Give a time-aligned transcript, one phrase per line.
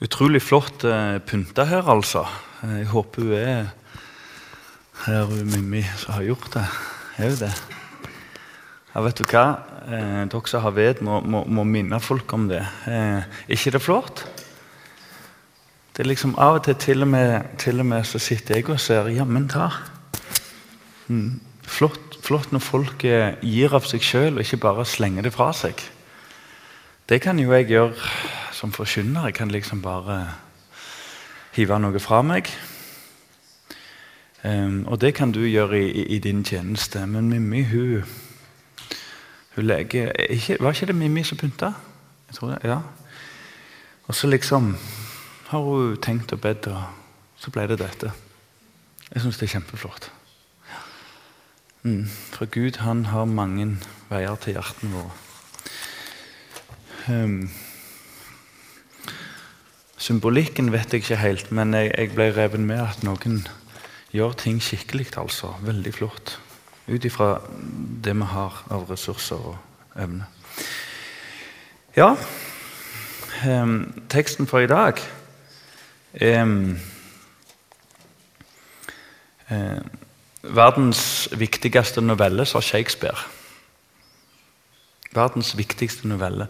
[0.00, 2.24] Utrolig flott uh, pynta her, altså.
[2.64, 3.66] Eh, Jeg håper hun er
[5.04, 6.64] her, hun Mimmi, som har gjort det.
[7.18, 7.52] Er hun det?
[8.94, 9.44] Ja, vet du hva?
[9.86, 12.62] Eh, dere som har ved, må, må, må minne folk om det.
[12.88, 14.24] Eh, ikke det flott?
[15.92, 18.70] Det er liksom Av og til til og med, til og med så sitter jeg
[18.72, 19.68] og ser Jammen ta.
[21.12, 21.40] Mm.
[21.62, 25.52] Flott, flott når folk eh, gir av seg sjøl og ikke bare slenger det fra
[25.52, 25.76] seg.
[27.04, 27.94] Det kan jo jeg gjøre
[28.60, 29.24] som forkynner.
[29.24, 30.34] Jeg kan liksom bare
[31.56, 32.50] hive noe fra meg.
[34.44, 37.06] Um, og det kan du gjøre i, i, i din tjeneste.
[37.06, 38.04] Men Mimmi, hun,
[39.56, 41.72] hun leger ikke, Var ikke det Mimmi som pynta?
[42.28, 42.78] Jeg tror det, ja.
[44.06, 44.76] Og så liksom
[45.46, 46.82] har hun tenkt og bedt, og
[47.36, 48.12] så ble det dette.
[49.14, 50.10] Jeg syns det er kjempeflott.
[51.82, 52.06] Mm.
[52.36, 53.78] For Gud han har mange
[54.10, 55.10] veier til hjertene våre.
[57.08, 57.48] Um,
[60.00, 63.42] symbolikken vet jeg ikke helt, men jeg, jeg ble revet med at noen
[64.14, 65.12] gjør ting skikkelig.
[65.20, 65.54] altså.
[65.62, 66.38] Veldig flott.
[66.88, 67.36] Ut ifra
[68.04, 70.26] det vi har av ressurser og evne.
[71.96, 72.14] Ja,
[73.46, 73.76] um,
[74.08, 75.00] teksten for i dag
[76.22, 76.78] um,
[80.40, 83.18] Verdens viktigste novelle, sa Shakespeare.
[85.12, 86.46] Verdens viktigste novelle.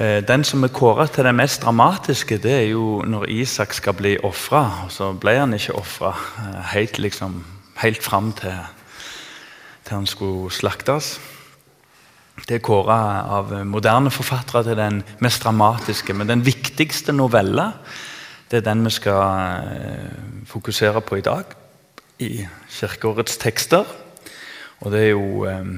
[0.00, 3.92] Eh, Den som er kåret til den mest dramatiske, det er jo når Isak skal
[3.92, 4.86] bli ofra.
[4.88, 6.14] Så ble han ikke ofra
[6.72, 7.44] helt, liksom,
[7.76, 8.56] helt fram til,
[9.84, 11.20] til han skulle slaktes.
[12.48, 16.14] Det er kåra av moderne forfattere til den mest dramatiske.
[16.14, 17.72] Men den viktigste novella
[18.50, 21.44] det er den vi skal eh, fokusere på i dag
[22.18, 23.84] i kirkeårets tekster.
[24.80, 25.68] Og det er jo eh,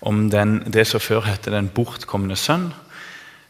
[0.00, 2.83] om den, det som før het 'Den bortkomne sønn'.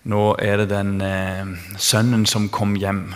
[0.05, 3.07] Nå er det den eh, sønnen som kom hjem.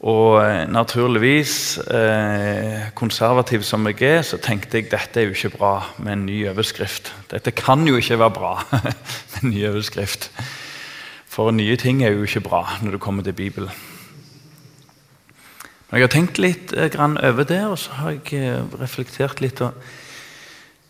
[0.00, 1.54] Og eh, naturligvis,
[1.92, 6.24] eh, konservativ som jeg er, så tenkte jeg dette er jo ikke bra med en
[6.30, 7.12] ny overskrift.
[7.28, 10.30] Dette kan jo ikke være bra med en ny overskrift.
[11.28, 13.70] For nye ting er jo ikke bra når det kommer til Bibelen.
[15.90, 19.60] Men jeg har tenkt litt eh, over det, og så har jeg eh, reflektert litt.
[19.60, 19.74] og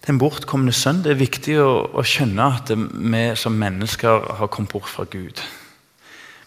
[0.06, 4.72] Den bortkomne sønn Det er viktig å, å skjønne at vi som mennesker har kommet
[4.72, 5.42] bort fra Gud.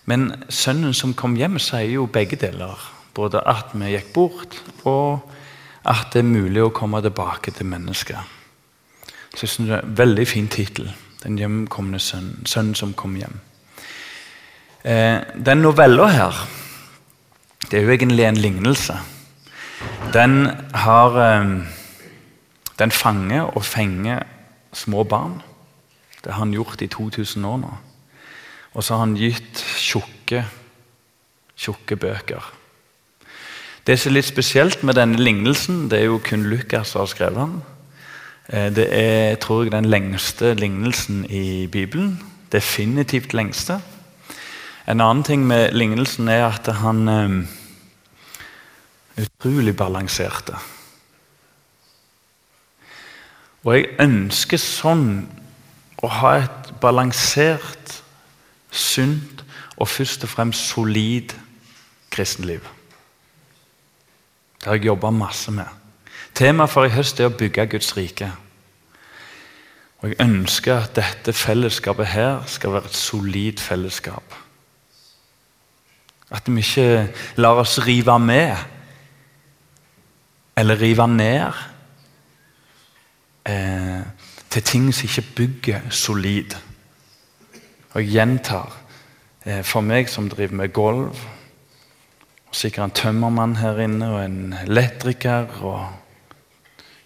[0.09, 2.79] Men sønnen som kom hjem, sier jo begge deler.
[3.13, 4.57] Både at vi gikk bort,
[4.89, 5.29] og
[5.85, 8.19] at det er mulig å komme tilbake til mennesket.
[9.33, 10.91] Så jeg synes det er en Veldig fin tittel.
[11.23, 12.45] 'Den hjemkomne sønnen'.
[12.45, 13.39] Sønnen som kom hjem.
[14.83, 16.47] Eh, den novella her
[17.71, 18.97] det er jo egentlig en lignelse.
[20.13, 21.63] Den har eh,
[22.79, 24.23] Den fanger og fenger
[24.73, 25.41] små barn.
[26.23, 27.71] Det har han gjort i 2000 år nå.
[28.73, 30.45] Og så har han gitt tjukke,
[31.55, 32.53] tjukke bøker.
[33.83, 37.11] Det som er litt spesielt med denne lignelsen, det er jo kun Lukas som har
[37.11, 37.57] skrevet den.
[38.47, 42.15] Eh, det er tror jeg, den lengste lignelsen i Bibelen.
[42.51, 43.81] Definitivt lengste.
[44.87, 47.47] En annen ting med lignelsen er at han um,
[49.19, 50.57] utrolig balanserte.
[53.63, 55.07] Og jeg ønsker sånn
[56.03, 57.99] å ha et balansert,
[58.73, 59.43] sunt
[59.77, 61.33] og først og fremst solid
[62.11, 62.65] kristenliv.
[64.59, 65.67] Det har jeg jobba masse med.
[66.35, 68.31] Temaet for i høst er å bygge Guds rike.
[70.03, 74.35] Og Jeg ønsker at dette fellesskapet her skal være et solid fellesskap.
[76.31, 78.57] At vi ikke lar oss rive med
[80.57, 81.53] eller rive ned
[83.45, 84.01] eh,
[84.49, 86.55] til ting som ikke bygger solid.
[87.93, 88.73] Og gjentar
[89.45, 91.17] eh, For meg som driver med gulv,
[92.47, 95.87] og sikkert en tømmermann her inne, og en elektriker og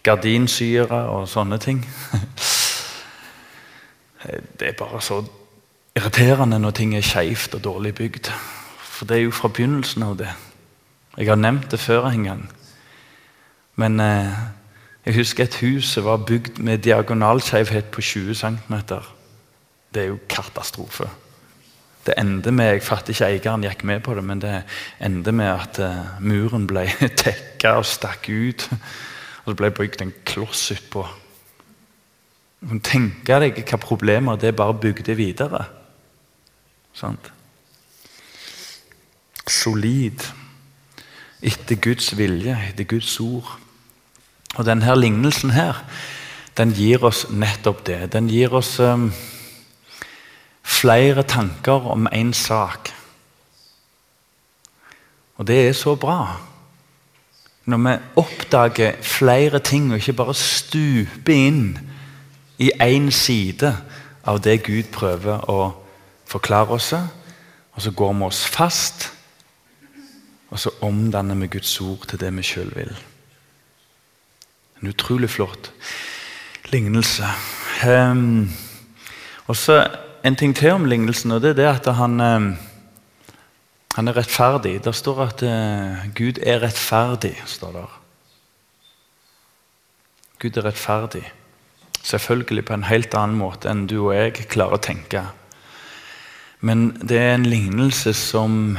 [0.04, 1.82] gardinsyre og sånne ting
[4.60, 5.22] Det er bare så
[5.96, 8.28] irriterende når ting er skeivt og dårlig bygd.
[8.82, 10.30] For det er jo fra begynnelsen av det.
[11.18, 12.42] Jeg har nevnt det før en gang.
[13.76, 14.34] Men eh,
[15.08, 18.74] jeg husker et hus som var bygd med diagonalskeivhet på 20 cm.
[19.94, 21.08] Det er jo katastrofe.
[22.06, 24.64] Det endte med Jeg fatter ikke eieren gikk med på det, men det
[25.00, 26.84] endte med at uh, muren ble
[27.24, 28.68] tekka og stakk ut.
[29.46, 31.06] Og det ble bygd en kloss utpå.
[32.60, 35.62] Du kan tenke deg hva problemer det bare bygde videre.
[36.92, 37.32] Sant?
[39.48, 40.28] Solid.
[41.40, 43.56] Etter Guds vilje, etter Guds ord.
[44.58, 45.84] Og denne lignelsen her,
[46.58, 48.14] den gir oss nettopp det.
[48.14, 49.12] Den gir oss um,
[50.66, 52.90] flere tanker om én sak.
[55.38, 56.40] Og det er så bra.
[57.66, 61.78] Når vi oppdager flere ting og ikke bare stuper inn
[62.58, 63.76] i én side
[64.26, 65.60] av det Gud prøver å
[66.26, 66.94] forklare oss,
[67.74, 69.12] og så går vi oss fast,
[70.50, 72.96] og så omdanner vi Guds ord til det vi sjøl vil.
[74.82, 75.72] En utrolig flott
[76.72, 77.26] lignelse.
[77.88, 78.52] Um,
[79.48, 79.88] og så
[80.26, 82.48] En ting til om lignelsen, og det er det at han um,
[83.98, 84.84] han er rettferdig.
[84.84, 87.42] Der står at uh, Gud er rettferdig.
[87.46, 88.02] står der.
[90.40, 91.32] Gud er rettferdig.
[92.04, 95.24] Selvfølgelig på en helt annen måte enn du og jeg klarer å tenke.
[96.62, 98.78] Men det er en lignelse som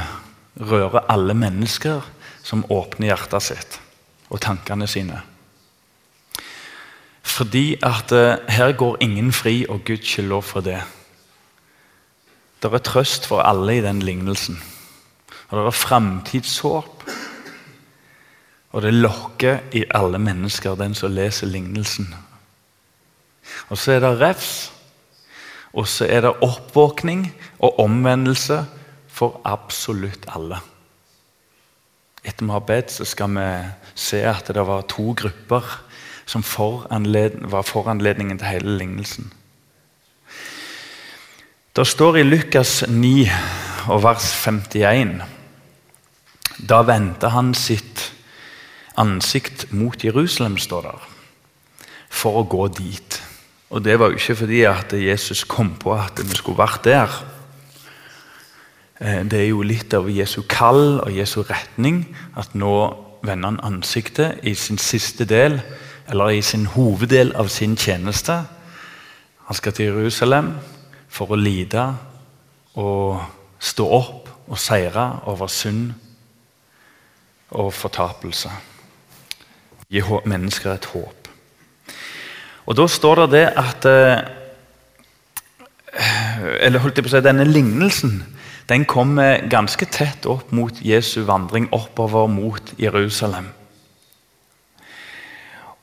[0.59, 2.07] rører alle mennesker
[2.43, 3.79] som åpner hjertet sitt
[4.29, 5.19] og tankene sine.
[7.29, 10.81] Fordi at uh, her går ingen fri, og Gud lov for det.
[12.63, 14.57] Det er trøst for alle i den lignelsen.
[15.49, 17.03] Og det er framtidshåp.
[18.71, 22.13] Og det lokker i alle mennesker, den som leser lignelsen.
[23.69, 24.71] Og så er det refs.
[25.73, 27.29] Og så er det oppvåkning
[27.59, 28.63] og omvendelse
[29.07, 30.57] for absolutt alle.
[32.23, 33.47] Etter vi har bedt, så skal vi
[33.95, 35.88] se at det var to grupper
[36.29, 39.31] som var foranledningen til hele lignelsen.
[41.75, 43.25] Det står i Lukas 9
[43.89, 45.21] og vers 51
[46.59, 48.09] da vendte han sitt
[48.99, 51.03] ansikt mot Jerusalem, står der,
[52.09, 53.19] for å gå dit.
[53.69, 57.09] Og Det var jo ikke fordi at Jesus kom på at vi skulle vært der.
[58.99, 62.03] Eh, det er jo litt av Jesu kall og Jesu retning
[62.35, 62.73] at nå
[63.23, 65.61] vender han ansiktet i sin siste del,
[66.09, 68.41] eller i sin hoveddel av sin tjeneste.
[69.47, 70.53] Han skal til Jerusalem
[71.09, 71.85] for å lide
[72.79, 73.21] og
[73.59, 75.93] stå opp og seire over synd
[77.57, 78.51] og fortapelse.
[79.89, 81.29] Gi mennesker et håp.
[82.69, 84.19] Og Da står det det at eh,
[86.61, 88.21] eller holdt jeg på å si, Denne lignelsen
[88.69, 93.47] den kommer ganske tett opp mot Jesu vandring oppover mot Jerusalem.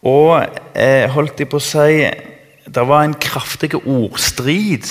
[0.06, 0.38] Og
[0.78, 2.04] eh, holdt jeg på å si
[2.66, 4.86] Det var en kraftig ordstrid.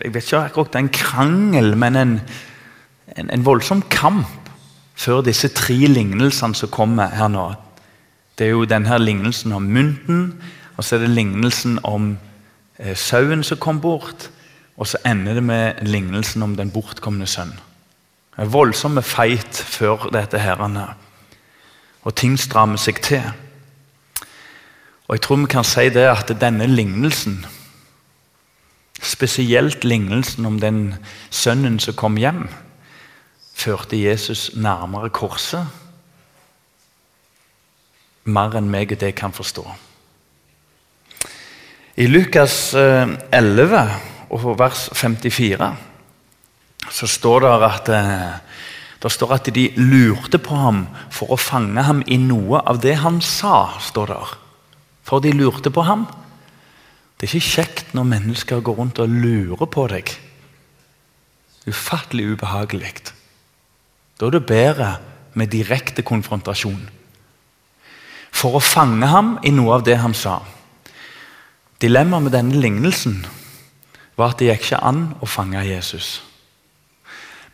[0.00, 2.14] Jeg vet ikke akkurat en krangel, men en,
[3.16, 4.28] en, en voldsom kamp
[4.94, 7.48] før disse tre lignelsene som kommer her nå.
[8.38, 10.20] Det er jo denne lignelsen om mynten,
[10.76, 12.14] og så er det lignelsen om
[12.78, 14.28] eh, sauen som kom bort.
[14.76, 17.52] Og så ender det med lignelsen om den bortkomne sønn.
[18.38, 20.88] En voldsom feit før dette herrene.
[22.02, 23.22] Og ting strammer seg til.
[25.08, 27.44] Og jeg tror vi kan si det at denne lignelsen,
[29.02, 30.94] spesielt lignelsen om den
[31.30, 32.48] sønnen som kom hjem,
[33.54, 35.66] førte Jesus nærmere korset
[38.24, 39.64] mer enn meg og det kan forstå.
[42.00, 43.82] I Lukas 11,
[44.32, 45.76] eh, vers 54,
[46.90, 48.32] så står det at, eh,
[49.02, 52.96] det står at de lurte på ham for å fange ham i noe av det
[52.96, 53.78] han sa.
[53.78, 54.43] står der.
[55.04, 56.06] For de lurte på ham.
[57.20, 60.10] Det er ikke kjekt når mennesker går rundt og lurer på deg.
[61.68, 62.94] Ufattelig ubehagelig.
[64.20, 64.90] Da er det bedre
[65.34, 66.82] med direkte konfrontasjon.
[68.34, 70.40] For å fange ham i noe av det han sa.
[71.80, 73.22] Dilemmaet med denne lignelsen
[74.16, 76.18] var at det gikk ikke an å fange Jesus.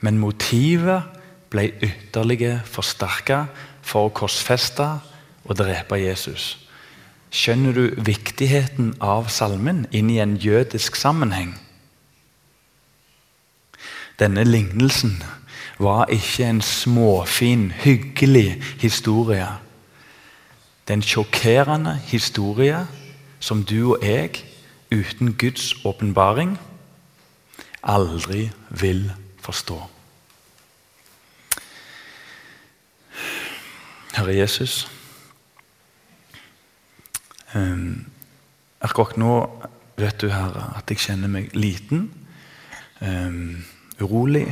[0.01, 1.19] Men motivet
[1.51, 3.45] ble ytterligere forsterka
[3.83, 4.87] for å korsfeste
[5.45, 6.55] og drepe Jesus.
[7.31, 11.55] Skjønner du viktigheten av salmen inn i en jødisk sammenheng?
[14.19, 15.23] Denne lignelsen
[15.81, 19.47] var ikke en småfin, hyggelig historie.
[20.85, 22.83] Det er en sjokkerende historie
[23.41, 24.43] som du og jeg,
[24.91, 26.59] uten Guds åpenbaring,
[27.83, 29.07] aldri vil
[29.41, 29.79] forstå.
[34.19, 34.91] Herre Jesus
[37.55, 38.07] um,
[38.81, 39.35] Akkurat nå
[40.01, 42.07] vet du, Herre, at jeg kjenner meg liten,
[43.05, 43.59] um,
[44.01, 44.47] urolig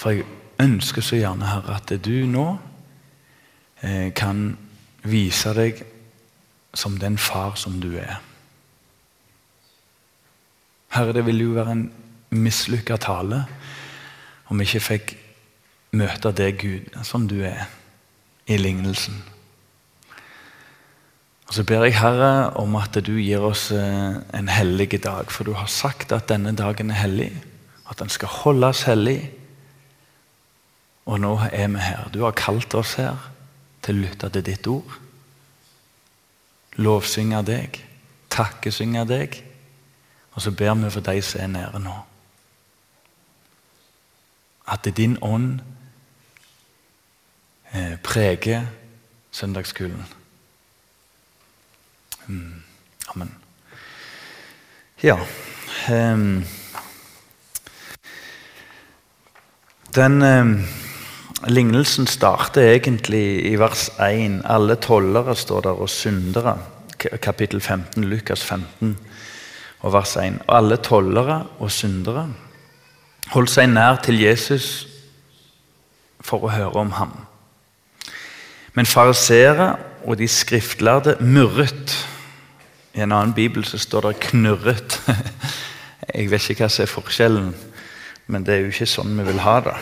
[0.00, 0.24] for jeg
[0.60, 2.46] ønsker så gjerne, Herre, at du nå
[3.84, 4.54] eh, kan
[5.04, 5.82] vise deg
[6.74, 8.20] som den far som du er.
[10.96, 11.84] Herre, det ville jo være en
[12.30, 13.42] mislykka tale
[14.50, 15.12] om vi ikke fikk
[16.00, 17.68] møte deg, Gud, som du er,
[18.50, 19.20] i lignelsen.
[21.50, 25.42] Og Så ber jeg Herre om at du gir oss eh, en hellig dag, for
[25.44, 27.32] du har sagt at denne dagen er hellig.
[27.90, 29.32] At den skal holdes hellig
[31.10, 32.06] Og nå er vi her.
[32.14, 33.16] Du har kalt oss her
[33.82, 34.92] til å lytte til ditt ord.
[36.78, 37.80] Lovsynge deg,
[38.30, 39.40] takkesynge deg.
[40.36, 41.96] Og så ber vi for de som er nære nå.
[44.70, 45.58] At din ånd
[47.74, 48.70] eh, preger
[49.32, 50.19] søndagsskolen.
[52.30, 52.62] Mm.
[53.14, 53.34] Amen.
[55.02, 55.18] Ja
[55.90, 56.44] um,
[59.94, 60.64] Den um,
[61.46, 64.42] lignelsen starter egentlig i vers 1.
[64.44, 66.58] Alle tollere står der, og syndere.
[66.98, 68.98] Kapittel 15, Lukas 15
[69.80, 70.38] og vers 1.
[70.48, 72.28] Alle tollere og syndere
[73.32, 74.86] holdt seg nær til Jesus
[76.20, 77.12] for å høre om ham.
[78.76, 79.72] Men fariseere
[80.04, 81.94] og de skriftlærde murret.
[82.94, 85.00] I en annen bibel så står det 'knurret'.
[86.14, 87.54] Jeg vet ikke hva som er forskjellen,
[88.26, 89.76] men det er jo ikke sånn vi vil ha det.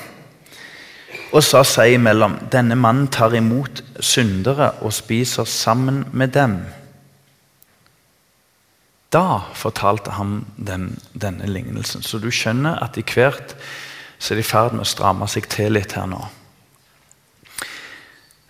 [1.32, 6.58] Og sa seg imellom denne mannen tar imot syndere og spiser sammen med dem.
[9.12, 12.02] Da fortalte han dem denne lignelsen.
[12.02, 13.56] Så du skjønner at i hvert
[14.18, 16.20] så er de i ferd med å stramme seg til litt her nå.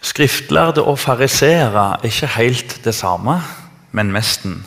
[0.02, 3.40] Skriftlærde og fariseere er ikke helt det samme,
[3.92, 4.60] men mesten.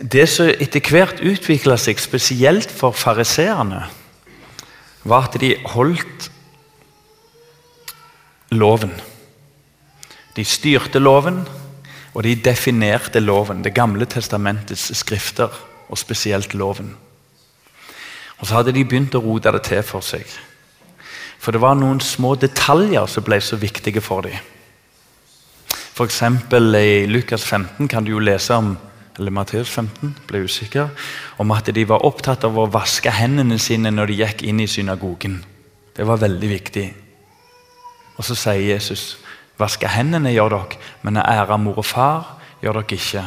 [0.00, 3.84] Det som etter hvert utvikla seg, spesielt for fariseerne,
[5.08, 6.30] var at de holdt
[8.52, 8.92] loven.
[10.36, 11.42] De styrte loven,
[12.14, 13.62] og de definerte loven.
[13.64, 15.50] Det gamle testamentets skrifter,
[15.88, 16.94] og spesielt loven.
[18.38, 20.24] Og Så hadde de begynt å rote det til for seg.
[21.40, 24.36] For det var noen små detaljer som ble så viktige for dem.
[25.94, 26.22] F.eks.
[26.22, 28.76] i Lukas 15 kan du jo lese om
[29.20, 30.88] eller Matteus 15, ble usikker,
[31.38, 34.68] om at de var opptatt av å vaske hendene sine når de gikk inn i
[34.70, 35.42] synagogen.
[35.96, 36.86] Det var veldig viktig.
[38.16, 39.18] Og Så sier Jesus
[39.60, 43.24] vaske hendene gjør dere, men å ære mor og far gjør dere ikke.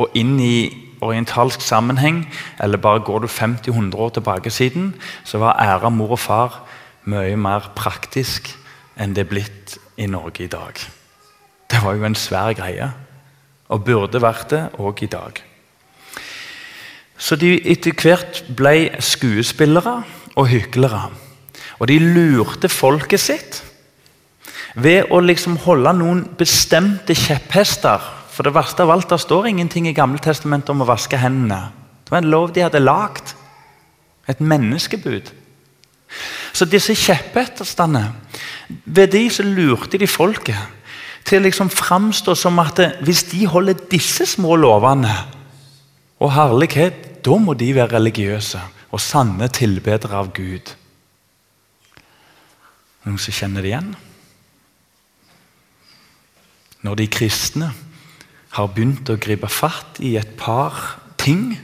[0.00, 0.56] Og inn i
[1.04, 2.24] orientalsk sammenheng,
[2.60, 4.94] eller bare går du 50-100 år tilbake siden,
[5.24, 6.62] så var ære mor og far
[7.04, 8.48] mye mer praktisk
[8.96, 10.80] enn det er blitt i Norge i dag.
[11.70, 12.90] Det var jo en svær greie,
[13.68, 15.40] og burde vært det òg i dag.
[17.18, 20.02] Så de etter hvert ble skuespillere
[20.36, 21.08] og hyklere.
[21.80, 23.62] Og de lurte folket sitt
[24.76, 28.02] ved å liksom holde noen bestemte kjepphester.
[28.32, 31.70] For det verste av alt, det står ingenting i Gamle testamentet om å vaske hendene.
[32.04, 33.32] Det var en lov de hadde lagd.
[34.28, 35.32] Et menneskebud.
[36.52, 38.08] Så disse kjepphestene
[38.84, 40.58] Ved de så lurte de folket
[41.26, 45.12] til å liksom framstå som at hvis de holder disse små lovene
[46.22, 48.60] og herlighet, da må de være religiøse
[48.94, 50.70] og sanne tilbedere av Gud.
[53.06, 53.90] Noen som kjenner det igjen?
[56.86, 57.72] Når de kristne
[58.56, 61.56] har begynt å gripe fatt i et par ting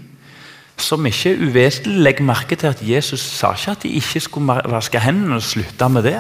[0.83, 2.01] som ikke uvesentlig.
[2.03, 5.89] Legg merke til at Jesus sa ikke at de ikke skulle vaske hendene og slutte
[5.93, 6.19] med det.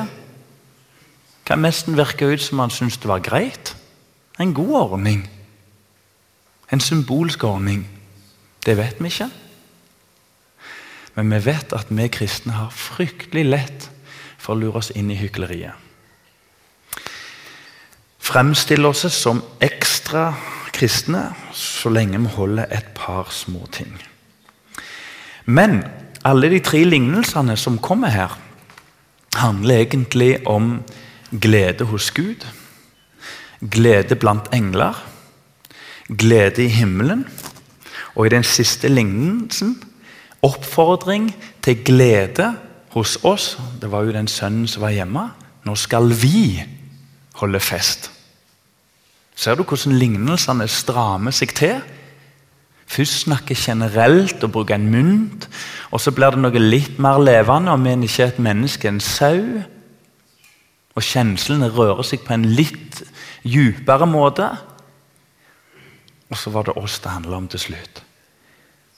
[1.44, 3.76] Kan nesten virke ut som han syntes det var greit.
[4.40, 5.24] En god ordning.
[6.72, 7.86] En symbolsk ordning.
[8.66, 9.30] Det vet vi ikke.
[11.14, 13.88] Men vi vet at vi kristne har fryktelig lett
[14.38, 15.74] for å lure oss inn i hykleriet.
[18.22, 20.30] Fremstille oss som ekstra
[20.72, 23.92] kristne så lenge vi holder et par små ting.
[25.44, 25.82] Men
[26.24, 28.38] alle de tre lignelsene som kommer her,
[29.36, 30.78] handler egentlig om
[31.40, 32.46] glede hos Gud,
[33.70, 34.96] glede blant engler,
[36.18, 37.24] glede i himmelen,
[38.14, 39.78] og i den siste lignelsen
[40.42, 41.30] oppfordring
[41.62, 42.52] til glede
[42.92, 43.58] hos oss.
[43.80, 45.28] Det var jo den sønnen som var hjemme.
[45.64, 46.62] Nå skal vi
[47.38, 48.10] holde fest.
[49.36, 51.78] Ser du hvordan lignelsene strammer seg til?
[52.86, 55.48] Først snakke generelt og bruke en mynt.
[55.90, 59.00] Og så blir det noe litt mer levende om en ikke er et menneske, en
[59.00, 59.62] sau.
[60.92, 63.00] Og kjenslene rører seg på en litt
[63.42, 64.48] dypere måte.
[66.28, 68.02] Og så var det oss det handla om til slutt.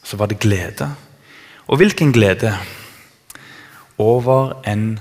[0.05, 0.91] Så var det glede.
[1.67, 2.53] Og hvilken glede?
[3.99, 4.99] Over en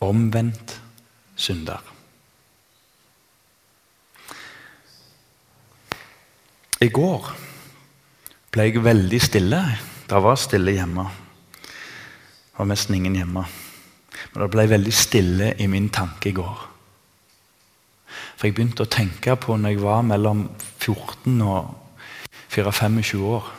[0.00, 0.76] omvendt
[1.36, 1.80] synder.
[6.80, 7.26] I går
[8.52, 9.58] ble jeg veldig stille.
[10.08, 11.04] Det var stille hjemme.
[11.60, 13.44] Det var nesten ingen hjemme.
[14.32, 16.66] Men det ble veldig stille i min tanke i går.
[18.36, 20.46] For jeg begynte å tenke på når jeg var mellom
[20.80, 21.74] 14 og
[22.50, 23.50] 24-25 år.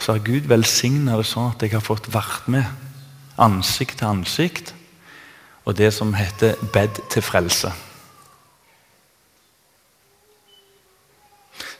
[0.00, 2.66] Så har Gud velsigna det sånn at jeg har fått vært med
[3.40, 4.74] ansikt til ansikt,
[5.64, 7.72] og det som heter bed til frelse.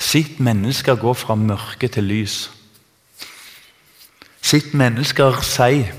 [0.01, 2.51] Sitt mennesker går fra mørke til lys.
[4.41, 5.93] Sitt mennesker sier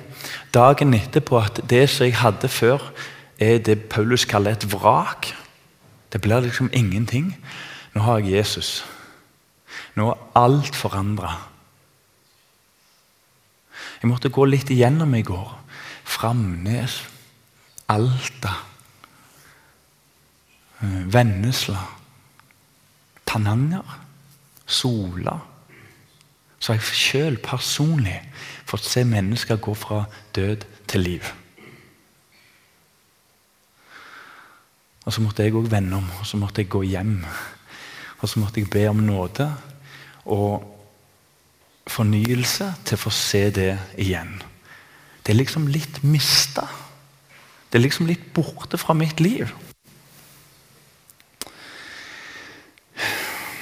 [0.54, 2.92] dagen etterpå at det som jeg hadde før,
[3.40, 5.32] er det Paulus kaller et vrak.
[6.14, 7.36] Det blir liksom ingenting.
[7.94, 8.86] Nå har jeg Jesus.
[9.96, 11.34] Nå er alt forandra.
[14.02, 15.50] Jeg måtte gå litt igjennom i går.
[16.04, 17.02] Framnes,
[17.92, 18.54] Alta,
[20.82, 21.82] eh, Vennesla,
[23.26, 24.00] Tananger,
[24.66, 25.38] Sola.
[26.60, 28.20] Så jeg sjøl personlig
[28.72, 31.32] fått se mennesker gå fra død til liv.
[35.06, 37.18] Og så måtte jeg òg vende om, og så måtte jeg gå hjem.
[38.22, 39.48] Og så måtte jeg be om nåde
[40.30, 40.68] og
[41.90, 44.38] fornyelse til å få se det igjen.
[45.22, 46.68] Det er liksom litt mista.
[47.70, 49.50] Det er liksom litt borte fra mitt liv.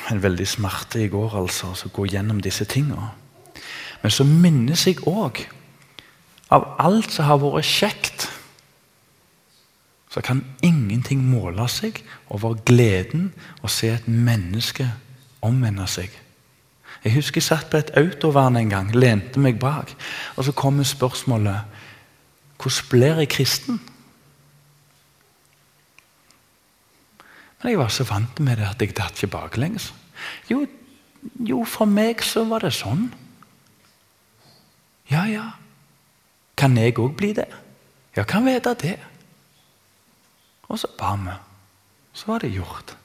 [0.09, 3.11] En veldig smerte i går, altså, å gå gjennom disse tingene.
[4.01, 5.43] Men så minnes jeg òg
[6.53, 8.27] av alt som har vært kjekt.
[10.09, 12.01] Så kan ingenting måle seg
[12.33, 13.29] over gleden
[13.61, 14.87] å se et menneske
[15.45, 16.09] omvende seg.
[17.03, 19.93] Jeg husker jeg satt på et autovern en gang, lente meg bak.
[20.35, 21.77] Og så kommer spørsmålet
[22.59, 23.79] hvordan blir jeg kristen?
[27.61, 29.93] Men jeg var så vant med det at jeg datt ikke baklengs.
[30.49, 30.65] Jo,
[31.39, 33.07] jo, for meg så var det sånn.
[35.11, 35.45] Ja, ja.
[36.57, 37.47] Kan jeg òg bli det?
[38.17, 38.97] Ja, kan vite det.
[40.69, 41.35] Og så ba vi.
[42.13, 42.97] Så var det gjort.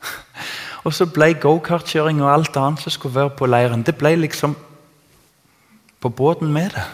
[0.84, 4.54] Og så ble gokartkjøring og alt annet som skulle være på leiren, det ble liksom
[6.00, 6.86] på båten med det.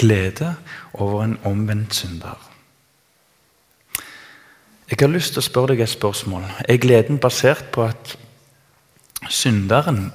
[0.00, 0.54] Glede
[0.94, 2.40] over en omvendt synder.
[4.90, 6.44] Jeg har lyst til å spørre deg et spørsmål.
[6.68, 8.16] Er gleden basert på at
[9.28, 10.12] synderen,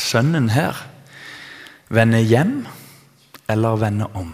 [0.00, 0.78] sønnen her,
[1.88, 2.66] vende hjem
[3.48, 4.32] eller vende om?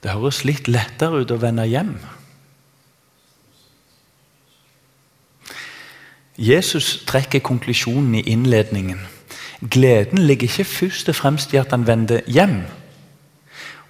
[0.00, 1.94] Det høres litt lettere ut å vende hjem.
[6.40, 9.02] Jesus trekker konklusjonen i innledningen.
[9.60, 12.62] Gleden ligger ikke først og fremst i at han vender hjem.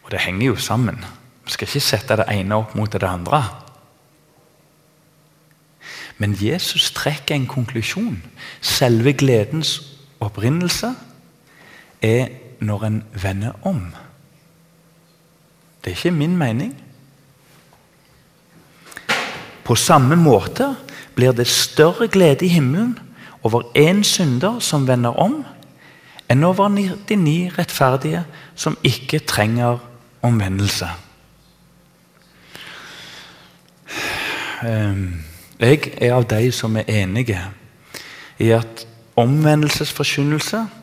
[0.03, 0.99] Og det henger jo sammen.
[1.47, 3.45] Vi skal ikke sette det ene opp mot det andre.
[6.21, 8.19] Men Jesus trekker en konklusjon.
[8.61, 9.81] Selve gledens
[10.21, 10.93] opprinnelse
[12.05, 12.29] er
[12.61, 13.87] når en vender om.
[15.81, 16.75] Det er ikke min mening.
[19.65, 20.75] På samme måte
[21.15, 22.99] blir det større glede i himmelen
[23.43, 25.45] over én synder som vender om,
[26.29, 26.69] enn over
[27.09, 29.79] de ni rettferdige som ikke trenger
[30.23, 30.89] omvendelse.
[34.69, 35.30] Ehm,
[35.61, 37.41] jeg er av de som er enige
[38.41, 38.87] i at
[39.21, 40.81] omvendelsesforkynnelse er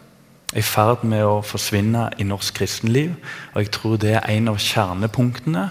[0.56, 3.16] i ferd med å forsvinne i norsk kristenliv.
[3.54, 5.66] Og jeg tror det er en av kjernepunktene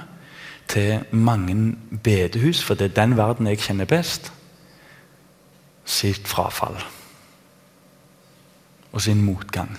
[0.69, 4.33] til mange bedehus, for det er den verden jeg kjenner best
[5.87, 6.81] sitt frafall
[8.91, 9.71] og sin motgang.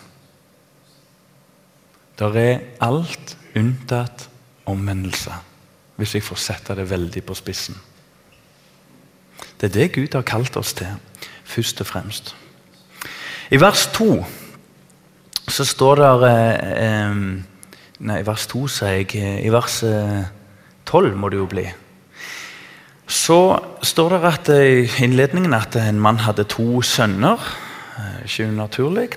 [2.17, 4.29] Der er alt unntatt
[4.65, 5.35] omvendelse,
[5.97, 7.75] hvis jeg får sette det veldig på spissen.
[9.57, 10.87] Det er det Gud har kalt oss til,
[11.43, 12.35] først og fremst.
[13.51, 14.25] I vers 2
[15.47, 17.21] så står det eh, eh,
[17.97, 19.79] Nei, i vers 2 sier jeg eh, I vers
[20.85, 21.65] 12 må det jo bli.
[23.07, 23.39] Så
[23.81, 27.39] står det at, eh, i innledningen at en mann hadde to sønner.
[27.97, 29.09] Eh, ikke unaturlig.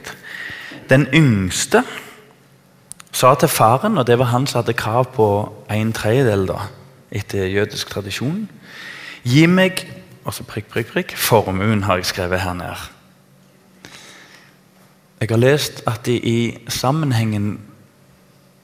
[0.88, 1.83] Den yngste
[3.12, 5.26] sa til faren, og det var han som hadde krav på
[5.70, 6.68] en tredjedel da,
[7.11, 8.48] etter jødisk tradisjon
[9.26, 9.83] Gi meg
[10.27, 12.77] altså prikk, prikk, prikk, formuen, har jeg skrevet her nede.
[15.21, 17.61] Jeg har lest at i, i sammenhengen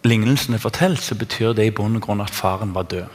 [0.05, 3.07] lignelsen er fortalt, så betyr det i bunn og grunn at faren var død.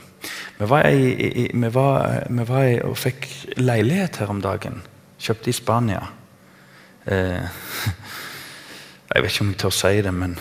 [0.59, 3.27] Vi var, i, i, vi, var, vi var i, og fikk
[3.57, 4.81] leilighet her om dagen.
[5.21, 6.01] Kjøpte i Spania.
[7.05, 7.41] Eh,
[9.13, 10.37] jeg vet ikke om jeg tør si det, men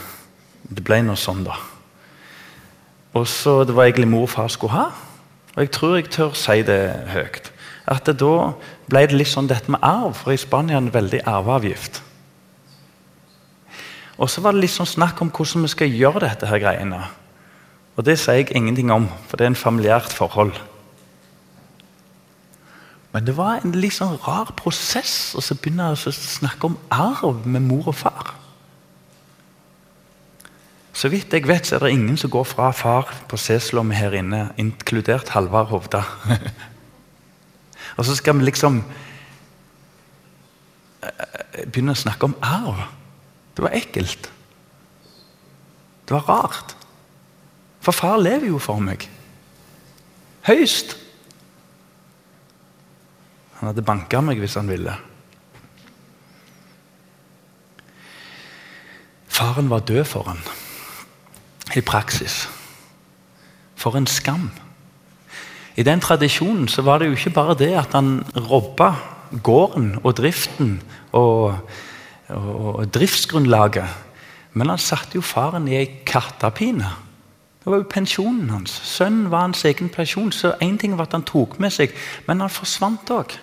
[0.68, 1.56] det ble noe sånn, da.
[3.16, 4.90] Og så Det var egentlig mor og far skulle ha.
[5.56, 7.50] Og jeg tror jeg tør si det høyt.
[7.90, 8.34] At da
[8.86, 12.02] ble det litt sånn dette med arv, for i Spania er det en veldig arveavgift.
[14.20, 17.00] Og så var det litt sånn snakk om hvordan vi skal gjøre dette her greiene.
[17.96, 20.54] Og det sier jeg ingenting om, for det er en familiært forhold.
[23.10, 27.64] Men det var en litt sånn rar prosess å begynne å snakke om arv med
[27.66, 28.36] mor og far.
[30.94, 34.14] Så vidt jeg vet, så er det ingen som går fra far på Seslommet her
[34.14, 36.04] inne, inkludert Halvard Hovda.
[37.96, 38.80] og så skal vi liksom
[41.02, 42.84] eh, begynne å snakke om arv.
[43.56, 44.30] Det var ekkelt.
[46.06, 46.76] Det var rart.
[47.80, 49.06] For far lever jo for meg.
[50.48, 50.96] Høyst.
[53.60, 54.94] Han hadde banka meg hvis han ville.
[59.28, 60.40] Faren var død for han
[61.76, 62.48] i praksis.
[63.76, 64.50] For en skam.
[65.80, 68.92] I den tradisjonen så var det jo ikke bare det at han robba
[69.42, 70.74] gården og driften
[71.16, 71.56] og,
[72.28, 73.88] og, og driftsgrunnlaget,
[74.52, 76.90] men han satte jo faren i ei kattepine.
[77.60, 78.72] Det var jo pensjonen hans.
[78.84, 80.32] Sønnen var hans egen pensjon.
[80.32, 81.92] Så én ting var at han tok med seg,
[82.26, 83.36] men han forsvant òg.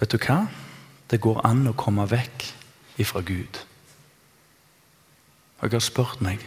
[0.00, 0.40] Vet du hva?
[1.10, 2.48] Det går an å komme vekk
[3.02, 3.62] ifra Gud.
[5.58, 6.42] Og jeg har spurt meg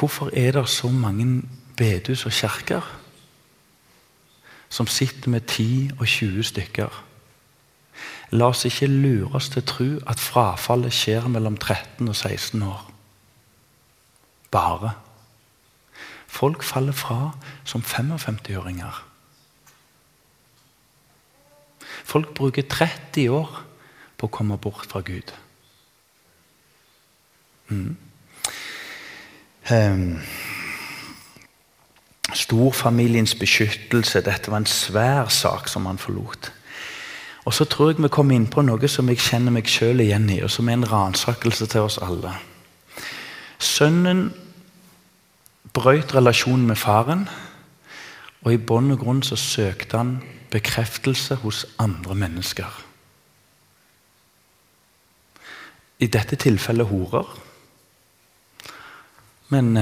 [0.00, 1.42] hvorfor er det så mange
[1.80, 2.96] bedehus og kirker
[4.70, 7.04] som sitter med 10 og 20 stykker?
[8.30, 12.62] La oss ikke lure oss til å tro at frafallet skjer mellom 13 og 16
[12.62, 12.84] år.
[14.50, 14.92] Bare.
[16.30, 17.32] Folk faller fra
[17.66, 19.06] som 55-åringer.
[22.04, 23.50] Folk bruker 30 år
[24.18, 25.34] på å komme bort fra Gud.
[27.70, 27.96] Mm.
[29.70, 30.06] Um,
[32.34, 34.22] storfamiliens beskyttelse.
[34.24, 36.52] Dette var en svær sak som han forlot.
[37.44, 40.28] Og så tror jeg vi kommer inn på noe som jeg kjenner meg sjøl igjen
[40.30, 42.34] i, og som er en ransakelse til oss alle.
[43.58, 44.28] Sønnen
[45.72, 47.26] brøt relasjonen med faren,
[48.44, 50.14] og i bånn og grunn så søkte han
[50.50, 52.70] bekreftelse hos andre mennesker.
[56.00, 57.28] I dette tilfellet horer.
[59.52, 59.76] Men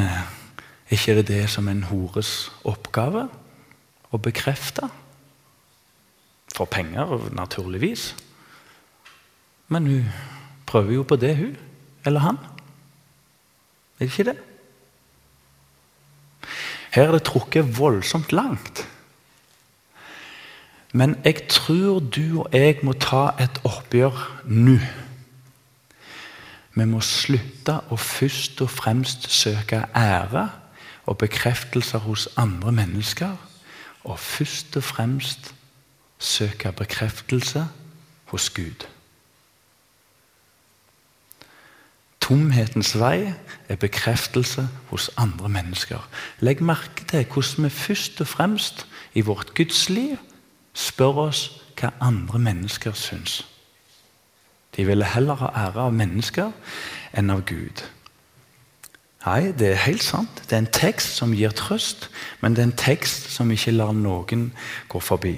[0.88, 3.29] eh, ikke er det det som er en hores oppgave
[4.11, 4.88] å bekrefte?
[6.57, 8.14] For penger, naturligvis.
[9.68, 10.05] Men hun
[10.66, 11.57] prøver jo på det, hun.
[12.05, 12.38] Eller han.
[13.98, 14.38] Er det ikke det?
[16.90, 18.88] Her er det trukket voldsomt langt.
[20.92, 24.16] Men jeg tror du og jeg må ta et oppgjør
[24.48, 24.79] nå.
[26.79, 30.46] Vi må slutte å først og fremst søke ære
[31.09, 33.37] og bekreftelser hos andre mennesker,
[34.05, 35.55] og først og fremst
[36.18, 37.64] søke bekreftelse
[38.25, 38.87] hos Gud.
[42.21, 43.33] Tomhetens vei
[43.68, 46.09] er bekreftelse hos andre mennesker.
[46.44, 50.18] Legg merke til hvordan vi først og fremst i vårt gudsliv
[50.75, 51.47] spør oss
[51.79, 53.47] hva andre mennesker syns.
[54.77, 56.53] De ville heller ha ære av mennesker
[57.16, 57.81] enn av Gud.
[59.29, 60.41] Nei, det er helt sant.
[60.49, 62.07] Det er en tekst som gir trøst,
[62.41, 64.47] men det er en tekst som ikke lar noen
[64.88, 65.35] gå forbi.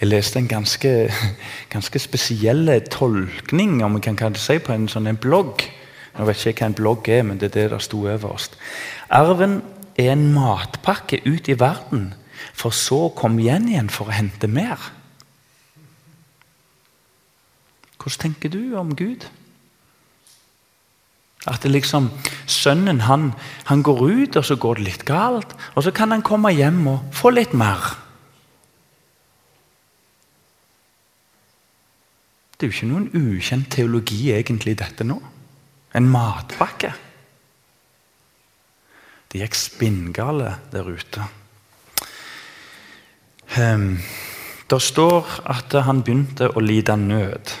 [0.00, 0.92] Jeg leste en ganske,
[1.74, 5.64] ganske spesiell tolkning om kan det si, på en sånn en blogg.
[6.16, 8.54] Jeg vet ikke hva en blogg er, men det er det der sto øverst.
[9.10, 9.58] Arven
[9.98, 12.12] er en matpakke ut i verden,
[12.54, 14.92] for så å komme igjen igjen for å hente mer.
[17.98, 19.26] Hvordan tenker du om Gud?
[21.46, 22.10] At liksom,
[22.50, 23.30] Sønnen han,
[23.70, 25.54] han går ut, og så går det litt galt.
[25.74, 27.94] Og så kan han komme hjem og få litt mer.
[32.56, 35.18] Det er jo ikke noen ukjent teologi egentlig dette nå.
[35.96, 36.94] En matpakke.
[39.28, 41.26] Det gikk spinngale der ute.
[43.56, 43.98] Um,
[44.66, 47.52] det står at han begynte å lide nød.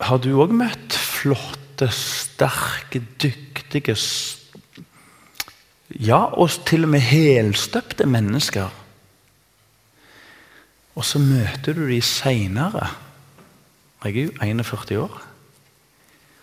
[0.00, 3.96] Har du òg møtt flotte, sterke, dyktige
[6.00, 8.72] Ja, og til og med helstøpte mennesker
[10.94, 12.88] og så møter du dem seinere.
[14.04, 15.22] Jeg er jo 41 år.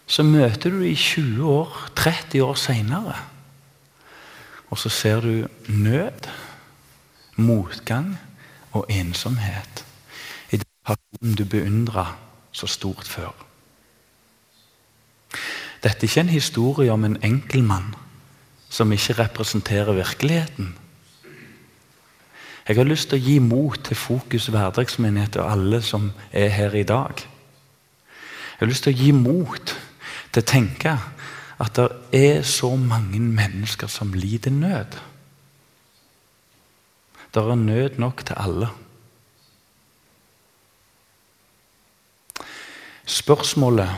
[0.07, 3.15] Så møter du dem 20 år, 30 år seinere.
[4.69, 6.27] Og så ser du nød,
[7.35, 8.17] motgang
[8.71, 9.85] og ensomhet
[10.51, 12.05] i personen du beundra
[12.51, 13.31] så stort før.
[15.81, 17.95] Dette er ikke en historie om en enkeltmann
[18.69, 20.75] som ikke representerer virkeligheten.
[22.67, 26.75] Jeg har lyst til å gi mot til Fokus hverdagsmenighet og alle som er her
[26.77, 27.17] i dag.
[27.17, 29.73] Jeg har lyst til å gi mot
[30.31, 30.93] til å tenke
[31.61, 34.99] at det er så mange mennesker som lider nød.
[37.33, 38.69] Det er nød nok til alle.
[43.11, 43.89] Spørsmålet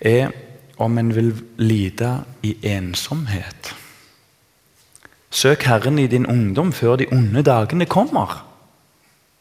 [0.00, 0.32] er
[0.80, 3.74] om en vil lide i ensomhet.
[5.30, 8.46] Søk Herren i din ungdom før de onde dagene kommer.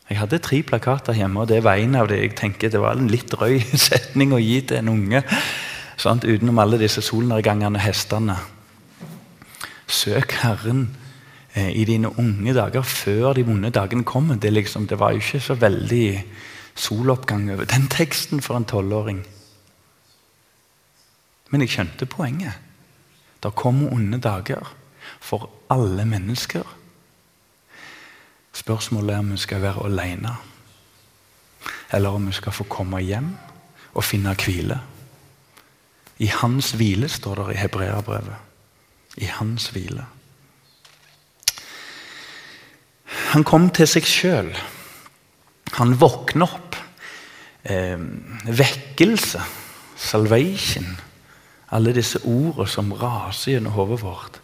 [0.10, 2.98] Jeg hadde tre plakater hjemme, og det var en av det jeg tenker det var
[2.98, 5.24] en litt drøy setning å gi til en unge.
[5.98, 6.26] Sant?
[6.26, 8.38] Utenom alle disse solnedgangene og hestene.
[9.90, 10.86] Søk Herren
[11.54, 14.38] eh, i dine unge dager før de vonde dagene kommer.
[14.38, 16.08] Det, liksom, det var jo ikke så veldig
[16.80, 19.24] soloppgang over den teksten for en tolvåring.
[21.50, 22.54] Men jeg skjønte poenget.
[23.44, 24.76] Det kommer onde dager
[25.20, 26.64] for alle mennesker.
[28.54, 30.36] Spørsmålet er om vi skal være alene,
[31.92, 33.32] eller om vi skal få komme hjem
[33.94, 34.80] og finne hvile.
[36.20, 38.36] I hans hvile, står det i hebreerbrevet.
[39.18, 40.06] I hans hvile.
[43.32, 44.52] Han kom til seg sjøl.
[45.78, 46.76] Han våkner opp.
[47.64, 48.00] Eh,
[48.46, 49.42] vekkelse,
[50.00, 50.86] salvation
[51.76, 54.40] Alle disse ordene som raser gjennom hodet vårt.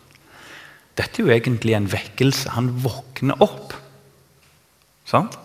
[0.98, 2.52] Dette er jo egentlig en vekkelse.
[2.54, 3.74] Han våkner opp.
[5.10, 5.40] Sant?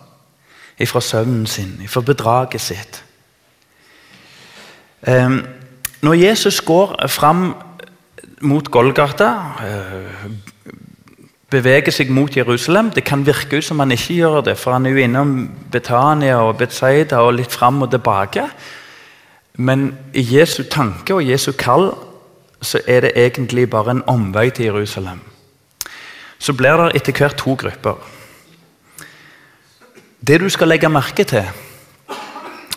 [0.81, 3.01] Ifra søvnen sin, ifra bedraget sitt.
[5.09, 5.41] Eh,
[6.03, 7.55] når Jesus går fram
[8.41, 10.31] mot Golgata, uh,
[11.51, 14.87] beveger seg mot Jerusalem Det kan virke ut som han ikke gjør det, for han
[14.87, 15.33] er jo innom
[15.73, 18.47] Betania og Betzaida og litt fram og tilbake.
[19.59, 21.91] Men i Jesu tanke og Jesu kall
[22.63, 25.21] så er det egentlig bare en omvei til Jerusalem.
[26.39, 27.97] Så blir det etter hvert to grupper.
[30.21, 31.45] Det du skal legge merke til,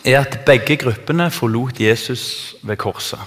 [0.05, 3.19] er at begge gruppene forlot Jesus ved korset.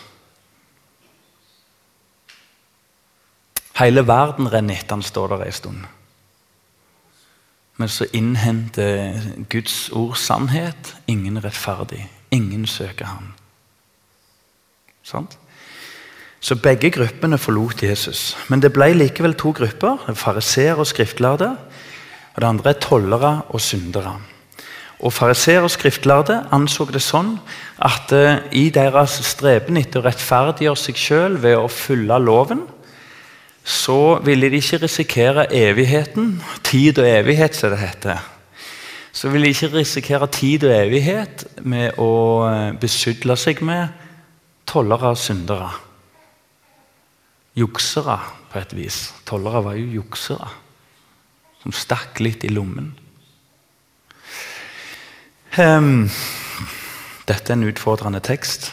[3.76, 5.86] Hele verden renner etter han står der en stund.
[7.76, 9.20] Men så innhenter
[9.52, 10.94] Guds ord sannhet.
[11.06, 12.06] Ingen rettferdig.
[12.30, 13.34] Ingen søker ham.
[15.02, 15.38] Sant?
[16.40, 18.36] Så begge gruppene forlot Jesus.
[18.48, 20.08] Men det ble likevel to grupper.
[20.14, 21.50] Fariseer og skriftlærde.
[22.34, 24.16] Og det andre er tollere og syndere.
[25.04, 27.34] Og Fariseer og skriftlærde anså det sånn
[27.84, 32.62] at uh, i deres streben etter å rettferdiggjøre seg sjøl ved å følge loven,
[33.66, 38.20] så ville de ikke risikere evigheten, tid og evighet, som det heter.
[39.12, 42.12] Så ville de ikke risikere tid og evighet med å
[42.46, 43.90] uh, besudle seg med
[44.70, 45.72] tollere og syndere.
[47.58, 48.20] Juksere,
[48.52, 49.00] på et vis.
[49.26, 50.52] Tollere var jo juksere
[51.62, 52.92] som stakk litt i lommen.
[55.58, 56.06] Um,
[57.26, 58.70] dette er en utfordrende tekst.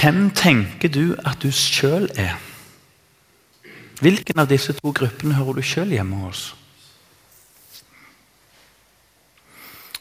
[0.00, 2.38] Hvem tenker du at du sjøl er?
[4.00, 6.54] Hvilken av disse to gruppene hører du sjøl hjemme hos?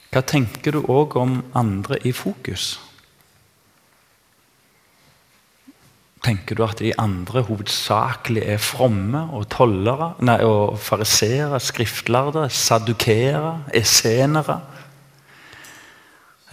[0.09, 2.77] Hva tenker du òg om andre i fokus?
[6.23, 13.53] Tenker du at de andre hovedsakelig er fromme og tollere, nei, og fariseere, skriftlærde, sadukere,
[13.75, 14.61] esenere?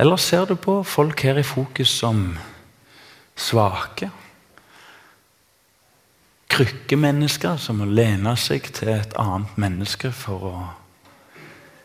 [0.02, 2.28] Eller ser du på folk her i fokus som
[3.38, 4.10] svake?
[6.56, 10.52] Krykkemennesker som må lene seg til et annet menneske for å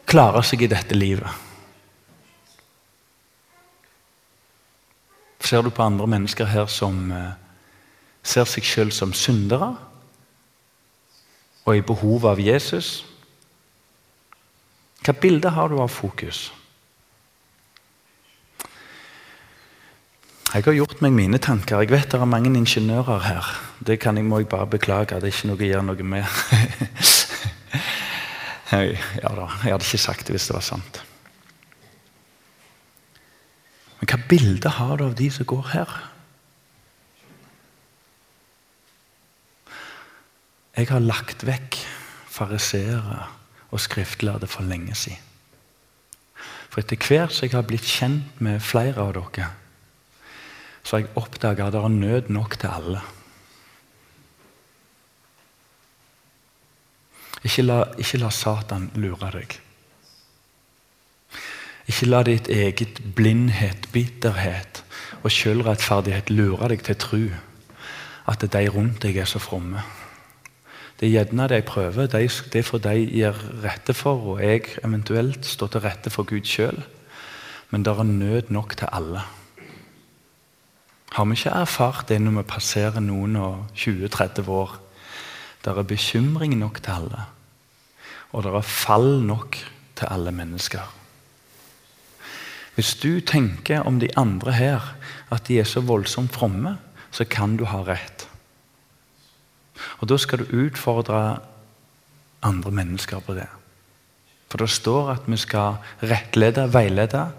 [0.07, 1.49] klare seg i dette livet?
[5.43, 7.33] Ser du på andre mennesker her som eh,
[8.23, 9.73] ser seg selv som syndere
[11.65, 13.01] og i behov av Jesus.
[15.01, 16.49] Hva bilde har du av fokus?
[20.51, 21.79] Jeg har gjort meg mine tanker.
[21.79, 23.45] Jeg vet det er mange ingeniører her.
[23.87, 25.15] Det kan jeg, må jeg bare beklage.
[25.15, 26.27] Det er ikke noe jeg gjør noe med.
[28.71, 30.99] ja da, jeg hadde ikke sagt det hvis det var sant.
[34.01, 35.87] Men hva bilde har du av de som går her?
[40.75, 41.79] Jeg har lagt vekk
[42.27, 43.23] fariseere
[43.71, 45.23] og skriftlærde for lenge siden.
[46.71, 49.60] For etter hvert som jeg har blitt kjent med flere av dere,
[50.83, 53.01] så har jeg oppdaga at det er nød nok til alle.
[57.43, 59.55] Ikke la, ikke la Satan lure deg.
[61.89, 64.83] Ikke la ditt eget blindhet, bitterhet
[65.21, 67.23] og selvrettferdighet lure deg til å tro
[68.31, 69.81] at de rundt deg er så fromme.
[70.99, 72.05] Det er gjerne de prøver.
[72.07, 76.45] Det er for de gir rette for, og jeg eventuelt står til rette for Gud
[76.45, 76.77] sjøl.
[77.73, 79.25] Men det er nød nok til alle.
[81.11, 84.77] Har vi ikke erfart det når vi passerer noen og 20-30 år?
[85.61, 87.27] Det er bekymring nok til alle.
[88.31, 89.57] og det er fall nok
[89.95, 90.81] til alle mennesker.
[92.75, 94.95] Hvis du tenker om de andre her
[95.31, 96.77] at de er så voldsomt fromme,
[97.11, 98.27] så kan du ha rett.
[99.99, 101.39] Og Da skal du utfordre
[102.41, 103.47] andre mennesker på det.
[104.49, 107.31] For det står at vi skal rettlede, veilede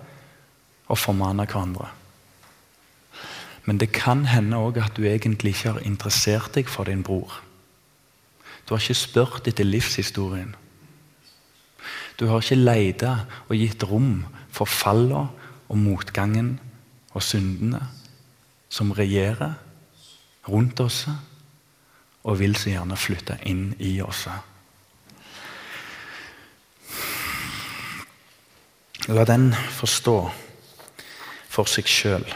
[0.89, 1.89] og formane hverandre.
[3.65, 7.39] Men det kan hende òg at du egentlig ikke har interessert deg for din bror.
[8.67, 10.55] Du har ikke spurt etter livshistorien.
[12.19, 13.13] Du har ikke leita
[13.49, 15.27] og gitt rom for falla
[15.69, 16.57] og motgangen
[17.13, 17.81] og syndene
[18.73, 19.55] som regjerer
[20.49, 21.05] rundt oss
[22.23, 24.27] og vil så gjerne flytte inn i oss.
[29.11, 30.17] La den forstå
[31.51, 32.27] for seg sjøl.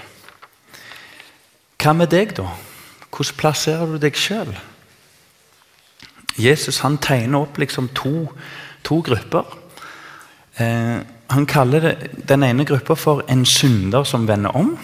[1.82, 2.48] Hva med deg, da?
[3.10, 4.52] Hvordan plasserer du deg sjøl?
[6.36, 8.26] Jesus han tegner opp liksom to,
[8.84, 9.46] to grupper.
[10.60, 10.98] Eh,
[11.32, 11.94] han kaller det,
[12.28, 14.76] den ene gruppa for en synder som vender om.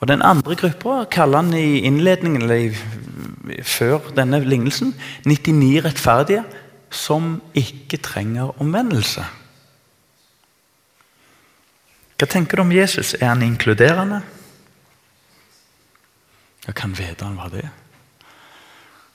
[0.00, 2.74] Og Den andre gruppa kaller han i innledningen, eller
[3.62, 6.44] før denne lignelsen, 99 rettferdige
[6.90, 9.24] som ikke trenger omvendelse.
[12.18, 13.14] Hva tenker du om Jesus?
[13.14, 14.20] Er han inkluderende?
[16.66, 17.68] Jeg kan vite han var det.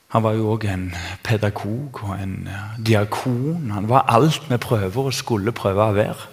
[0.09, 0.89] Han var jo òg en
[1.23, 2.49] pedagog og en
[2.85, 3.69] diakon.
[3.71, 6.27] Han var alt vi prøver og skulle prøve å være.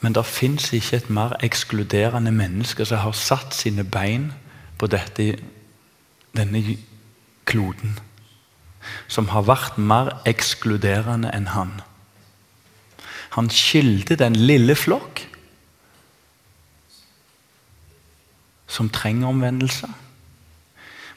[0.00, 4.30] Men det fins ikke et mer ekskluderende menneske som har satt sine bein
[4.78, 5.34] på dette,
[6.36, 6.62] denne
[7.44, 7.98] kloden.
[9.08, 11.76] Som har vært mer ekskluderende enn han.
[13.36, 15.27] Han skilte den lille flokk
[18.68, 19.88] som trenger omvendelse,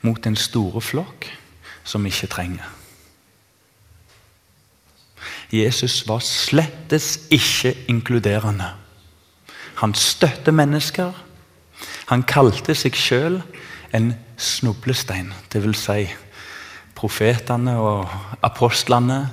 [0.02, 1.28] mot den store flokk
[1.84, 2.70] som ikke trenger.
[5.52, 8.72] Jesus var slettes ikke inkluderende.
[9.76, 11.12] Han støtte mennesker.
[12.08, 13.42] Han kalte seg sjøl
[13.94, 15.84] en snublestein, dvs.
[15.86, 16.08] Si,
[16.96, 18.10] profetene og
[18.46, 19.24] apostlene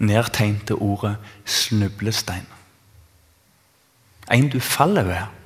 [0.00, 2.46] nedtegnte ordet snublestein.
[4.32, 5.39] En du faller ved.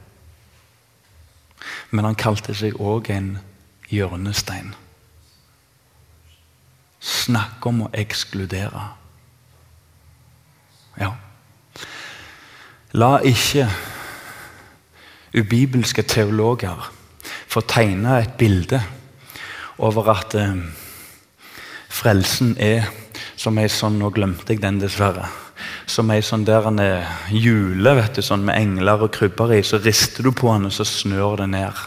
[1.94, 3.36] Men han kalte seg òg en
[3.92, 4.72] hjørnestein.
[7.04, 8.82] Snakk om å ekskludere.
[10.98, 11.12] Ja.
[12.94, 13.68] La ikke
[15.34, 16.90] ubibelske teologer
[17.50, 18.80] få tegne et bilde
[19.78, 20.54] over at eh,
[21.90, 22.88] frelsen er
[23.38, 25.26] som ei sånn Nå glemte jeg den, dessverre.
[25.86, 26.80] Som ei sånn der en
[27.34, 29.62] jule vet du, sånn med engler og krybber i.
[29.62, 31.82] Så rister du på den, og så snør det ned.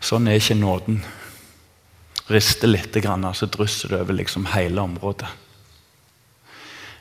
[0.00, 1.00] Sånn er ikke nåden.
[2.30, 5.28] Rister litt, så drysser det over liksom hele området.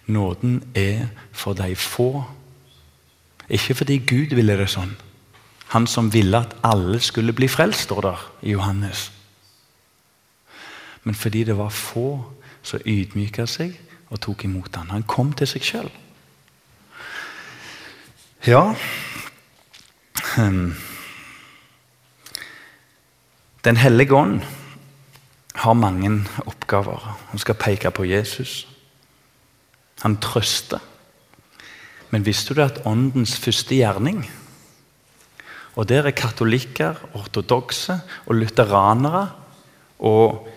[0.06, 2.24] Nåden er for de få.
[3.50, 4.96] Ikke fordi Gud ville det sånn.
[5.74, 9.10] Han som ville at alle skulle bli frelst, står der i Johannes.
[11.04, 12.24] Men fordi det var få
[12.66, 13.76] som ydmyka seg
[14.10, 14.92] og tok imot han.
[14.94, 15.90] Han kom til seg sjøl.
[18.46, 18.76] Ja
[20.36, 20.76] hmm.
[23.66, 24.44] Den hellige ånd
[25.56, 26.12] har mange
[26.46, 27.16] oppgaver.
[27.32, 28.68] Han skal peke på Jesus.
[30.04, 30.84] Han trøster.
[32.12, 34.22] Men visste du at åndens første gjerning
[35.76, 39.26] Og der er katolikker, ortodokse og lutheranere
[40.00, 40.48] og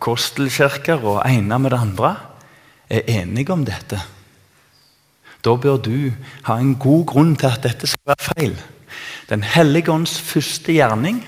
[0.00, 2.16] pentakostelkirker og ene med det andre
[2.88, 4.00] er enige om dette.
[5.44, 6.12] Da bør du
[6.44, 8.56] ha en god grunn til at dette skal være feil.
[9.28, 11.20] Den hellige ånds første gjerning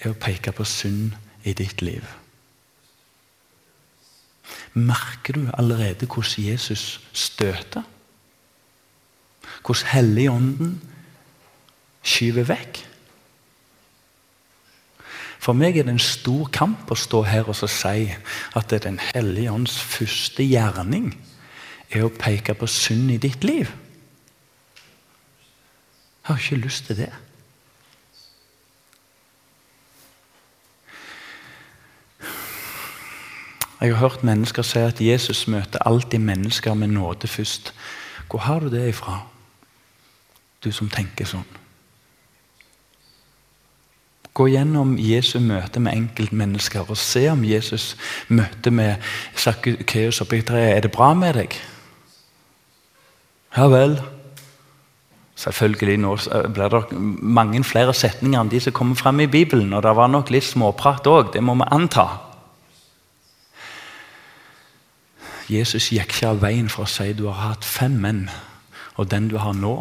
[0.00, 1.12] er å peke på synd
[1.44, 2.04] i ditt liv.
[4.74, 7.82] Merker du allerede hvordan Jesus støter?
[9.64, 10.80] Hvordan Helligånden
[12.02, 12.85] skyver vekk?
[15.46, 18.08] For meg er det en stor kamp å stå her og si
[18.58, 21.12] at det er Den hellige ånds første gjerning
[21.86, 23.70] er å peke på synd i ditt liv.
[26.26, 27.12] Jeg har ikke lyst til det.
[33.80, 37.70] Jeg har hørt mennesker si at Jesus møter alltid mennesker med nåde først.
[38.26, 39.20] Hvor har du det ifra,
[40.64, 41.65] du som tenker sånn?
[44.36, 47.94] Gå gjennom Jesu møte med enkeltmennesker og se om Jesus
[48.28, 49.00] møtte med
[49.32, 50.74] Sakkeus oppi treet.
[50.76, 51.56] Er det bra med deg?
[53.56, 53.96] Ja vel.
[55.40, 56.12] Selvfølgelig nå
[56.52, 59.72] blir det mange flere setninger enn de som kommer frem i Bibelen.
[59.72, 62.06] Og det var nok litt småprat òg, det må vi anta.
[65.48, 68.26] Jesus gikk ikke av veien for å si du har hatt fem menn,
[68.96, 69.76] og den du har nå,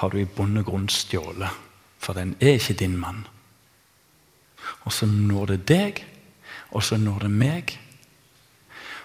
[0.00, 1.62] har du i bunn og grunn stjålet.
[2.02, 3.22] For den er ikke din mann.
[4.84, 6.04] Og så når det deg,
[6.70, 7.80] og så når det meg.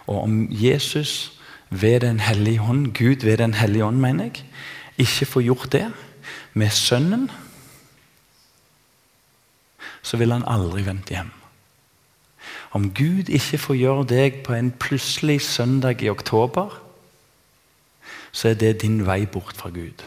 [0.08, 4.46] Og om Jesus ved Den hellige hånd, Gud ved Den hellige ånd, mener jeg,
[4.98, 5.94] ikke får gjort det
[6.54, 7.32] med sønnen,
[10.02, 11.32] så vil han aldri vente hjem.
[12.72, 16.82] Om Gud ikke får gjøre deg på en plutselig søndag i oktober,
[18.32, 20.06] så er det din vei bort fra Gud.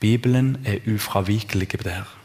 [0.00, 2.21] Bibelen er ufravikelig der.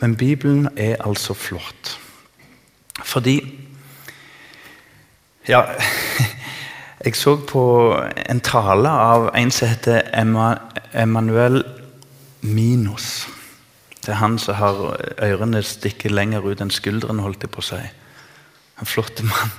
[0.00, 1.98] Men Bibelen er altså flott.
[3.04, 3.40] Fordi
[5.48, 5.62] Ja,
[7.04, 7.94] jeg så på
[8.30, 10.02] en tale av en som heter
[10.94, 11.64] Emanuel
[12.40, 13.28] Minos.
[14.00, 17.68] Det er han som har ørene stikker lenger ut enn skuldrene, holdt jeg på å
[17.68, 17.78] si.
[18.80, 19.54] En flott mann.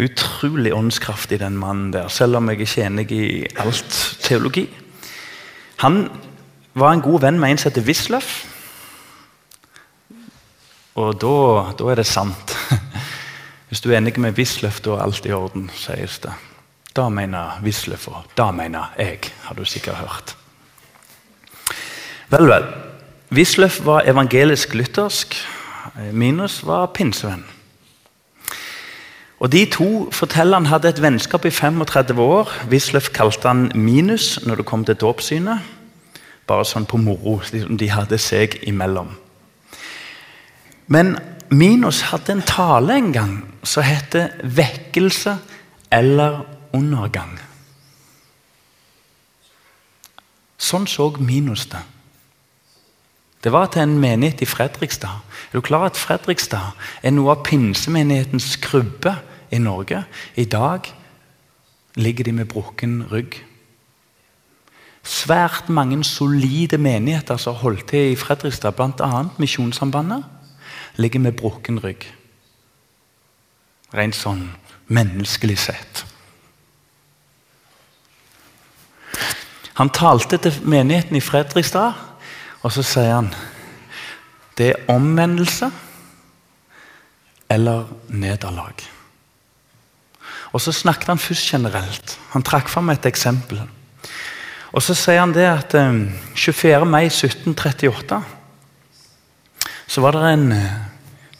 [0.00, 3.26] Utrolig åndskraftig, den mannen der, selv om jeg ikke er enig i
[3.60, 4.68] alt teologi.
[5.82, 6.06] Han
[6.74, 8.51] var en god venn med en som heter Wisløff.
[10.94, 12.52] Og da, da, er det sant.
[13.68, 16.32] Hvis du er enig med Wisløff, da er alt i orden, sies det.
[16.92, 20.36] Da mener Wisløff, og da mener jeg, har du sikkert hørt.
[22.28, 22.68] Vel, vel.
[23.32, 25.36] Wisløff var evangelisk-luthersk.
[26.12, 27.44] Minus var pinsevenn.
[29.40, 32.52] Og De to forteller hadde et vennskap i 35 år.
[32.70, 35.58] Wisløff kalte han Minus når det kom til dåpssynet.
[36.46, 37.40] Bare sånn på moro.
[37.50, 39.10] De hadde seg imellom.
[40.86, 41.18] Men
[41.50, 45.38] Minos hadde en tale en gang som heter 'vekkelse
[45.90, 47.38] eller undergang'.
[50.58, 51.82] Sånn så Minos det.
[53.42, 55.08] Det var til en menighet i Fredrikstad.
[55.50, 59.16] Er du klar at Fredrikstad er noe av pinsemenighetens krybbe
[59.50, 60.04] i Norge?
[60.36, 60.86] I dag
[61.94, 63.42] ligger de med brukken rygg.
[65.02, 69.24] Svært mange solide menigheter som holdt til i Fredrikstad, bl.a.
[69.42, 70.22] Misjonssambandet,
[70.96, 72.06] ligger med brukken rygg.
[73.92, 74.46] Rent sånn
[74.92, 76.04] menneskelig sett.
[79.80, 81.96] Han talte til menigheten i Fredrikstad
[82.62, 83.32] og så sier han
[84.58, 85.70] det er omvendelse
[87.50, 88.84] eller nederlag.
[90.52, 92.18] Og Så snakket han først generelt.
[92.30, 93.62] Han trakk fram et eksempel.
[94.72, 95.72] Og Så sier han det at
[96.34, 96.72] 24.
[96.72, 98.22] Eh, mai 1738
[99.92, 100.80] så var det en eh,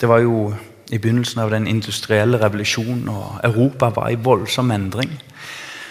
[0.01, 0.53] Det var jo
[0.91, 5.13] i begynnelsen av den industrielle revolusjonen, og Europa var i voldsom endring.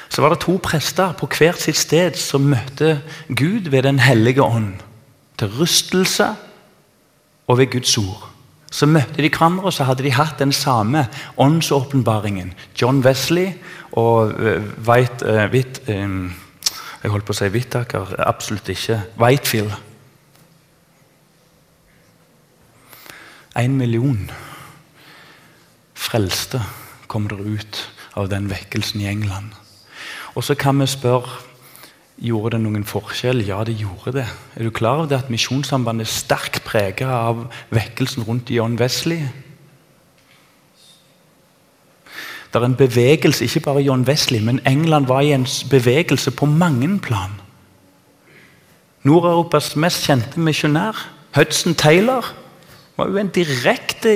[0.09, 2.99] Så var det to prester på hvert sitt sted som møtte
[3.29, 4.83] Gud ved Den hellige ånd
[5.39, 6.27] til rystelse
[7.47, 8.27] og ved Guds ord.
[8.71, 11.07] Så møtte de hverandre, og så hadde de hatt den samme
[11.37, 12.53] åndsåpenbaringen.
[12.81, 13.53] John Wesley
[13.91, 16.33] og uh, White, uh, Whit, um,
[17.03, 18.13] Jeg holdt på å si Whittaker.
[18.19, 19.01] Absolutt ikke.
[19.17, 19.90] Whitefield.
[23.55, 24.31] En million
[25.93, 26.61] frelste
[27.07, 27.81] kom der ut
[28.15, 29.51] av den vekkelsen i England.
[30.35, 31.49] Og så kan vi spørre
[32.21, 33.39] Gjorde det noen forskjell?
[33.47, 34.27] Ja, det gjorde det.
[34.53, 39.23] Er du klar over det at Misjonssambandet er sterkt preget av vekkelsen rundt John Wesley?
[42.51, 46.45] Det er en bevegelse, ikke bare John Wesley, men England var i en bevegelse på
[46.45, 47.33] mange plan.
[49.03, 50.99] Nord-Europas mest kjente misjonær,
[51.33, 52.35] Hudson Taylor,
[52.97, 54.13] var jo en direkte,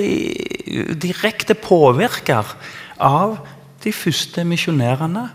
[1.01, 2.55] direkte påvirker
[2.99, 3.37] av
[3.83, 5.25] de første misjonærene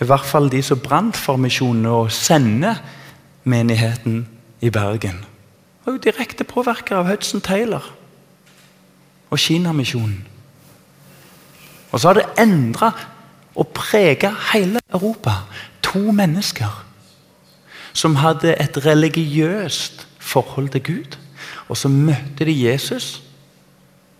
[0.00, 2.74] i hvert fall de som brant for misjonen og sende
[3.44, 4.26] menigheten
[4.60, 5.24] i Bergen.
[5.84, 7.92] var jo direkte påvirker av Hudson Taylor
[9.30, 10.26] og Kinamisjonen.
[11.92, 12.90] Og så har det endra
[13.54, 15.32] og prega hele Europa.
[15.82, 16.82] To mennesker
[17.96, 21.16] som hadde et religiøst forhold til Gud.
[21.68, 23.22] Og så møtte de Jesus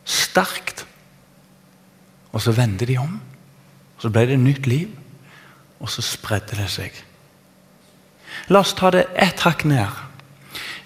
[0.04, 0.86] sterkt.
[2.32, 3.20] Og så vendte de om.
[3.96, 4.92] Og så ble det nytt liv
[5.80, 6.94] og så spredde det seg.
[8.52, 10.02] La oss ta det ett hakk ned.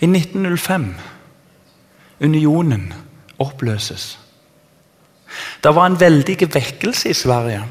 [0.00, 0.92] I 1905
[2.20, 2.90] Unionen
[3.40, 4.18] oppløses.
[5.62, 7.62] Det var en veldig vekkelse i Sverige.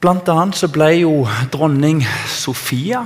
[0.00, 3.02] Blant annet så ble jo dronning Sofia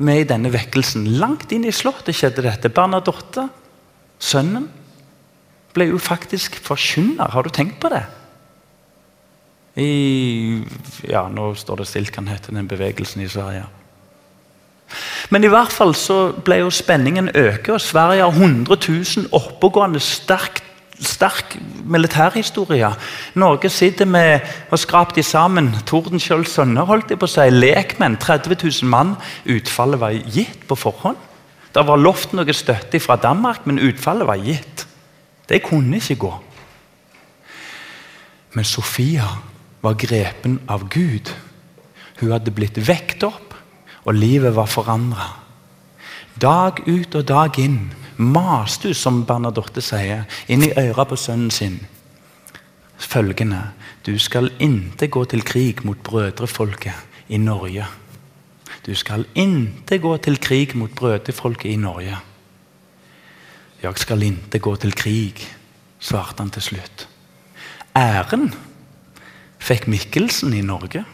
[0.00, 1.06] med i denne vekkelsen.
[1.20, 2.72] Langt inn i slottet skjedde dette.
[2.72, 3.48] Bernadotte,
[4.20, 4.68] sønnen,
[5.76, 7.30] ble jo faktisk forkynner.
[7.34, 8.02] Har du tenkt på det?
[9.78, 10.62] I,
[11.08, 13.68] ja, Nå står det stilt, hva heter den bevegelsen i Sverige?
[15.30, 20.02] Men i hvert fall så ble jo spenningen øke, og Sverige har 100 000 oppegående,
[20.02, 20.64] sterk,
[21.00, 22.90] sterk militærhistorie.
[23.34, 24.40] Norge sitter med
[24.70, 25.72] og skrapt de sammen.
[25.86, 27.48] Tordenskiolds sønner, holdt jeg på å si.
[27.50, 28.18] Lekmenn.
[28.20, 29.16] 30 000 mann.
[29.48, 31.18] Utfallet var gitt på forhånd.
[31.74, 34.86] Det var lovt noe støtte fra Danmark, men utfallet var gitt.
[35.48, 36.32] Det kunne ikke gå.
[38.54, 39.28] Men Sofia
[39.82, 41.30] var grepen av Gud.
[42.20, 43.54] Hun hadde blitt vekt opp,
[44.04, 45.28] og livet var forandra.
[46.40, 47.90] Dag ut og dag inn
[48.20, 51.80] maste hun, som Bernadotte sier, inn i øret på sønnen sin
[53.00, 53.70] følgende
[54.06, 56.92] Du skal inte gå til krig mot brødrefolket
[57.28, 57.86] i Norge.
[58.86, 62.16] Du skal inte gå til krig mot brødrefolket i Norge.
[63.82, 65.44] Jeg skal inte gå til krig,
[65.98, 67.08] svarte han til slutt.
[67.96, 68.54] Æren
[69.58, 71.04] fikk Mikkelsen i Norge.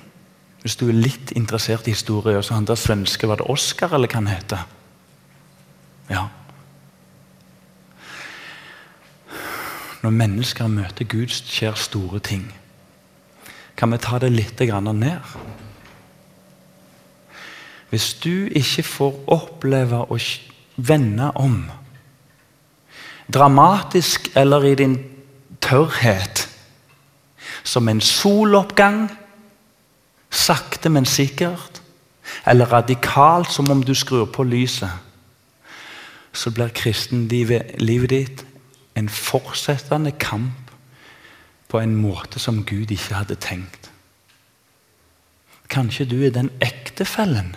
[0.62, 4.08] Hvis du er litt interessert i historie, så han der svenske, var det Oskar, eller
[4.08, 4.66] hva han heter?
[6.10, 6.26] Ja.
[10.02, 12.46] Når mennesker møter Gud, skjer store ting.
[13.76, 15.20] Kan vi ta det litt ned?
[17.90, 20.18] Hvis du ikke får oppleve å
[20.76, 21.70] vende om,
[23.32, 24.98] dramatisk eller i din
[25.60, 26.48] tørrhet,
[27.64, 29.08] som en soloppgang,
[30.30, 31.82] sakte, men sikkert,
[32.46, 34.90] eller radikalt, som om du skrur på lyset,
[36.32, 38.44] så blir kristenlivet livet ditt
[38.96, 40.70] en fortsettende kamp
[41.68, 43.90] på en måte som Gud ikke hadde tenkt.
[45.68, 47.56] Kanskje du er den ektefellen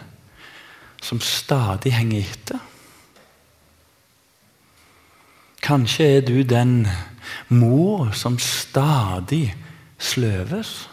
[1.02, 2.60] som stadig henger etter.
[5.62, 6.88] Kanskje er du den
[7.48, 9.56] mor som stadig
[10.00, 10.90] sløves.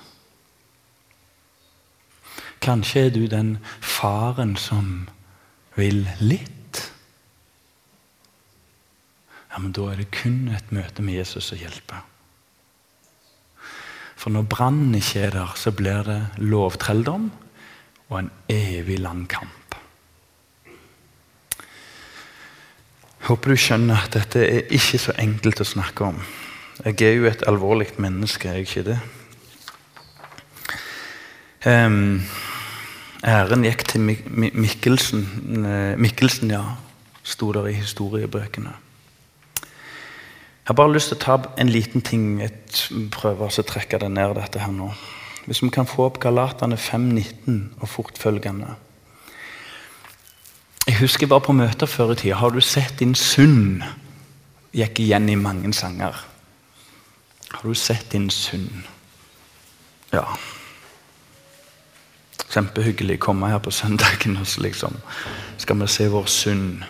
[2.60, 5.08] Kanskje er du den faren som
[5.76, 6.55] vil litt.
[9.56, 12.02] Ja, men Da er det kun et møte med Jesus som hjelper.
[14.16, 17.30] For når brannen ikke er der, så blir det lovtrelldom
[18.10, 19.78] og en evig lang kamp.
[23.24, 26.20] Håper du skjønner at dette er ikke så enkelt å snakke om.
[26.84, 29.00] Jeg er jo et alvorlig menneske, er jeg ikke det?
[31.64, 32.20] Um,
[33.24, 35.30] æren gikk til Mikkelsen.
[35.64, 36.76] Eh, Mikkelsen, ja,
[37.24, 38.82] sto der i historiebøkene.
[40.66, 42.40] Jeg har bare lyst til å ta en liten ting.
[42.42, 42.50] Jeg
[43.14, 44.88] prøver å trekke det ned dette her nå.
[45.46, 48.72] Hvis vi kan få opp Galatane 5.19 og fortfølgende.
[50.88, 52.40] Jeg husker jeg var på møter før i tida.
[52.40, 53.84] Har du sett din sunn?
[54.74, 56.18] Gikk igjen i mange sanger.
[57.52, 58.82] Har du sett din sunn?
[60.10, 60.26] Ja.
[62.50, 64.98] Kjempehyggelig å komme her på søndagen og liksom
[65.62, 66.82] skal vi se vår synd.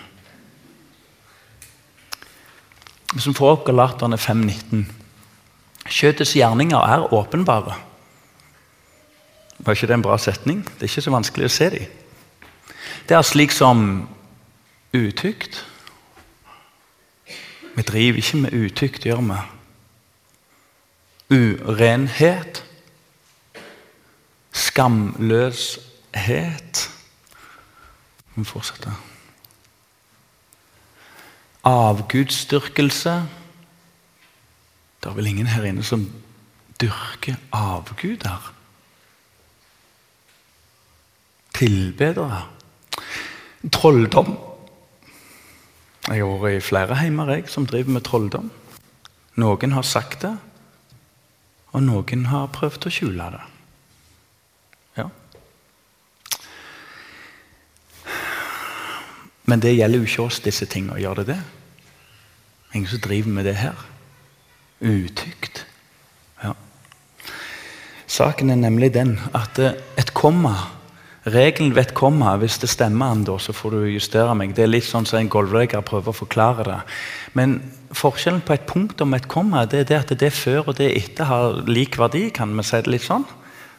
[3.17, 4.85] Vi får opp Galaterne 5,19
[5.87, 7.75] Kjøtets gjerninger er åpenbare.
[9.59, 10.65] Var ikke det en bra setning?
[10.67, 11.87] Det er ikke så vanskelig å se dem.
[13.07, 14.09] Det er slik som
[14.91, 15.65] utykt.
[17.77, 19.39] Vi driver ikke med utykt, gjør vi.
[21.37, 22.65] Urenhet.
[24.53, 25.81] Skamløshet.
[28.35, 29.16] Vi fortsetter
[31.67, 33.15] avgudsdyrkelse.
[35.03, 36.07] Det er vel ingen her inne som
[36.81, 38.53] dyrker avguder?
[41.57, 42.43] Tilbedere.
[43.73, 44.37] Trolldom.
[46.07, 48.51] Jeg har vært i flere heimer jeg, som driver med trolldom.
[49.37, 50.37] Noen har sagt det,
[51.75, 53.43] og noen har prøvd å skjule det.
[54.97, 55.09] Ja.
[59.51, 61.01] Men det gjelder jo ikke oss, disse tingene.
[61.03, 61.41] Gjør det det?
[62.77, 63.85] Ingen som driver med det her.
[64.85, 65.65] Utykt.
[66.45, 66.53] Ja.
[68.07, 70.59] Saken er nemlig den at eh, et komma
[71.27, 74.53] Regelen ved et komma, hvis det stemmer an, så får du justere meg.
[74.55, 76.77] Det er litt sånn som en gulvlegger prøver å forklare det.
[77.35, 77.57] Men
[77.91, 80.93] forskjellen på et punkt og et komma det er det at det før og det
[80.95, 82.31] etter har lik verdi.
[82.31, 83.27] kan vi si det litt sånn.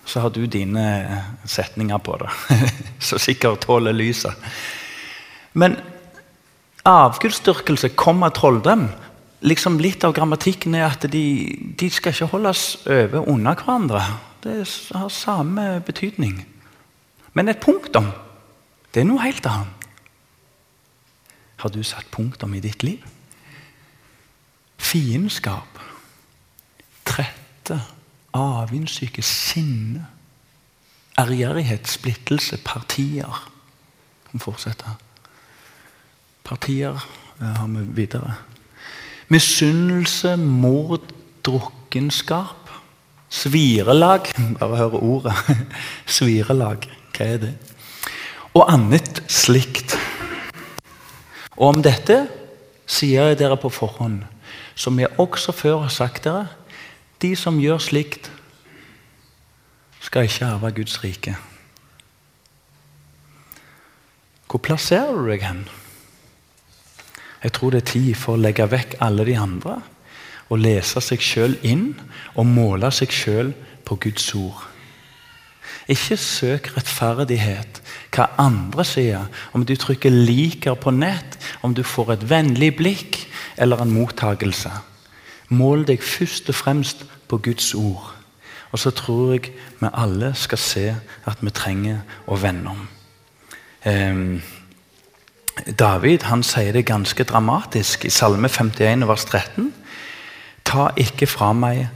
[0.03, 2.33] Så har du dine eh, setninger på det,
[3.07, 4.35] som sikkert tåler lyset.
[5.53, 5.77] Men
[6.87, 8.87] avgudsdyrkelse kommer trolldom.
[9.45, 11.25] Liksom litt av grammatikken er at de,
[11.77, 14.03] de skal ikke holdes over under hverandre.
[14.43, 14.61] Det
[14.95, 16.39] har samme betydning.
[17.37, 18.09] Men et punktum,
[18.93, 19.73] det er noe helt annet.
[21.57, 23.01] Har du satt punktum i ditt liv?
[24.77, 25.79] Fiendskap,
[27.05, 27.79] trette,
[28.37, 30.05] avundssyke, sinne,
[31.17, 33.41] ærgjerrighet, splittelse, partier.
[34.31, 34.97] Vi fortsetter.
[36.47, 37.07] Partier
[37.39, 38.33] har vi videre.
[39.27, 41.11] Misunnelse, mord,
[41.45, 42.69] drukkenskap.
[43.29, 44.31] Svirelag.
[44.59, 45.33] Bare hør ordet.
[46.17, 46.87] Svirelag.
[47.17, 47.53] Hva er det?
[48.53, 49.97] Og annet slikt.
[51.57, 52.21] Og om dette
[52.87, 54.21] sier jeg dere på forhånd,
[54.77, 56.47] som jeg også før har sagt dere,
[57.21, 58.31] de som gjør slikt,
[59.99, 61.33] skal ikke arve Guds rike.
[64.47, 65.65] Hvor plasserer du deg hen?
[67.43, 69.79] Jeg tror det er tid for å legge vekk alle de andre
[70.47, 71.91] og lese seg sjøl inn
[72.35, 73.51] og måle seg sjøl
[73.85, 74.63] på Guds ord.
[75.87, 77.81] Ikke søk rettferdighet,
[78.11, 83.27] hva andre sier, om du trykker 'liker' på nett, om du får et vennlig blikk
[83.57, 84.71] eller en mottagelse.
[85.49, 88.13] Mål deg først og fremst på Guds ord.
[88.71, 92.87] Og så tror jeg vi alle skal se at vi trenger å vende om.
[93.85, 94.43] Eh,
[95.65, 99.73] David han sier det ganske dramatisk i Salme 51, vers 13.
[100.65, 101.87] Ta ikke fra meg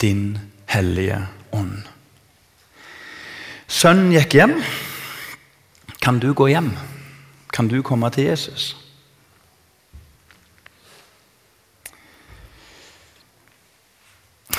[0.00, 0.38] din
[0.70, 1.18] hellige
[1.52, 1.82] ånd.
[3.70, 4.54] Sønnen gikk hjem.
[6.00, 6.72] Kan du gå hjem?
[7.52, 8.76] Kan du komme til Jesus?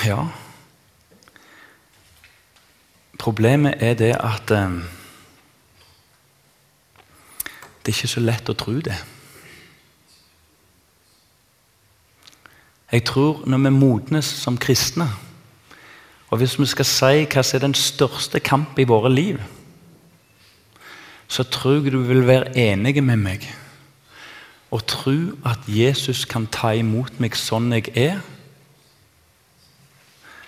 [0.02, 0.26] Ja
[3.18, 4.82] Problemet er det at um,
[7.82, 8.96] det er ikke så lett å tro det.
[12.92, 15.08] Jeg tror når vi modnes som kristne,
[16.30, 19.40] og hvis vi skal si hva som er den største kamp i våre liv,
[21.28, 23.48] så tror jeg du vil være enig med meg
[24.72, 25.16] og tro
[25.48, 28.20] at Jesus kan ta imot meg sånn jeg er,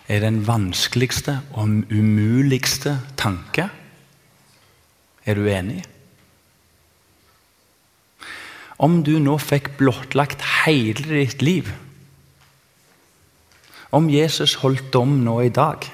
[0.09, 3.69] er den vanskeligste og umuligste tanke.
[5.25, 5.83] Er du enig?
[8.83, 11.71] Om du nå fikk blottlagt hele ditt liv
[13.95, 15.87] Om Jesus holdt dom nå i dag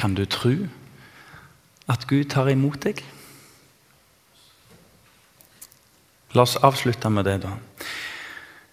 [0.00, 0.54] Kan du tro
[1.90, 3.02] at Gud tar imot deg?
[6.32, 7.50] La oss avslutte med det, da.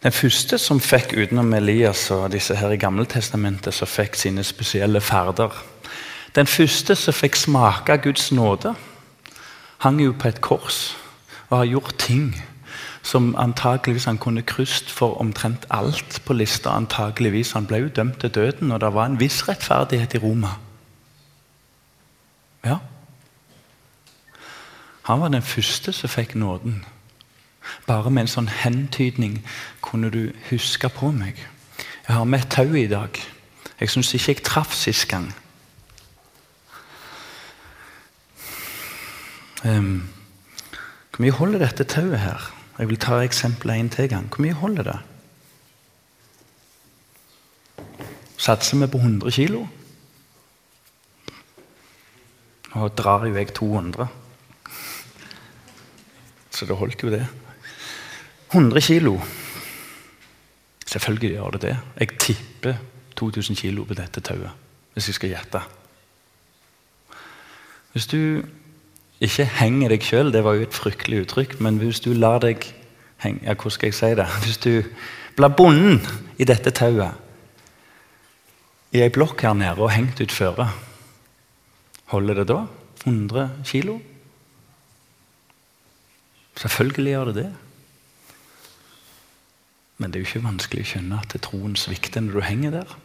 [0.06, 5.02] Den første som fikk utenom Elias og disse her i Gammeltestamentet, som fikk sine spesielle
[5.02, 5.56] ferder
[6.38, 8.76] Den første som fikk smake Guds nåde,
[9.82, 10.98] hang jo på et kors
[11.50, 12.36] og har gjort ting
[13.08, 16.70] som antakeligvis han kunne krysset for omtrent alt på lista.
[16.70, 17.52] antakeligvis.
[17.52, 20.48] Han ble jo dømt til døden, og det var en viss rettferdighet i Roma.
[22.66, 22.78] Ja.
[25.04, 26.86] Han var den første som fikk nåden.
[27.88, 29.46] Bare med en sånn hentydning
[29.82, 31.36] kunne du huske på meg.
[32.08, 33.10] Jeg har med tau i dag.
[33.80, 35.34] Jeg syns ikke jeg traff sist gang.
[39.66, 40.10] Um,
[41.12, 42.54] hvor mye holder dette tauet her?
[42.78, 44.28] Jeg vil ta eksempelet en til gang.
[44.30, 44.98] Hvor mye holder det?
[48.38, 49.64] Satser vi på 100 kg?
[52.76, 54.08] Nå drar jo jeg 200.
[56.52, 57.26] Så det holdt jo, det.
[58.52, 59.20] 100 kilo.
[60.86, 61.78] Selvfølgelig gjør det det.
[62.00, 62.78] Jeg tipper
[63.16, 64.52] 2000 kilo på dette tauet,
[64.94, 65.62] hvis jeg skal gjette.
[67.92, 68.44] Hvis du
[69.24, 72.68] ikke henge deg sjøl, det var jo et fryktelig uttrykk, men hvis du lar deg
[73.24, 74.28] henge ja, Hvordan skal jeg si det?
[74.44, 74.84] Hvis du
[75.38, 76.02] blir bonden
[76.38, 77.24] i dette tauet
[78.96, 80.70] i ei blokk her nede og hengt ut føre,
[82.14, 82.60] holder det da
[83.04, 83.98] 100 kilo?
[86.58, 87.50] Selvfølgelig gjør det det.
[89.98, 92.98] Men det er jo ikke vanskelig å skjønne at troen svikter når du henger der.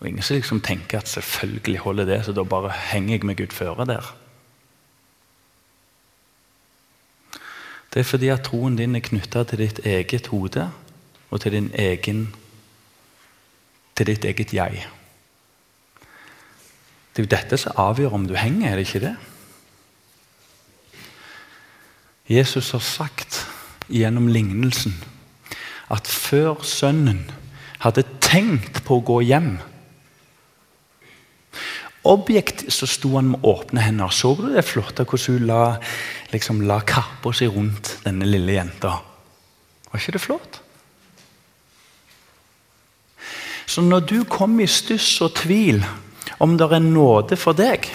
[0.00, 3.40] Og Ingen som liksom tenker at selvfølgelig holder det, så da bare henger jeg meg
[3.44, 4.08] utføre der.
[7.96, 10.66] Det er fordi at troen din er knytta til ditt eget hode
[11.32, 12.26] og til, din egen,
[13.96, 14.82] til ditt eget jeg.
[17.16, 19.14] Det er jo dette som avgjør om du henger, er det ikke det?
[22.28, 23.46] Jesus har sagt
[23.88, 24.92] gjennom lignelsen
[25.88, 27.24] at før sønnen
[27.80, 29.54] hadde tenkt på å gå hjem
[32.06, 34.12] Objektivt så sto han med åpne hender.
[34.14, 35.62] Så du det flotte hvordan hun la,
[36.32, 38.94] liksom, la kappa si rundt denne lille jenta?
[39.90, 40.60] Var ikke det flott?
[43.66, 45.82] Så når du kommer i stuss og tvil
[46.38, 47.88] om det er nåde for deg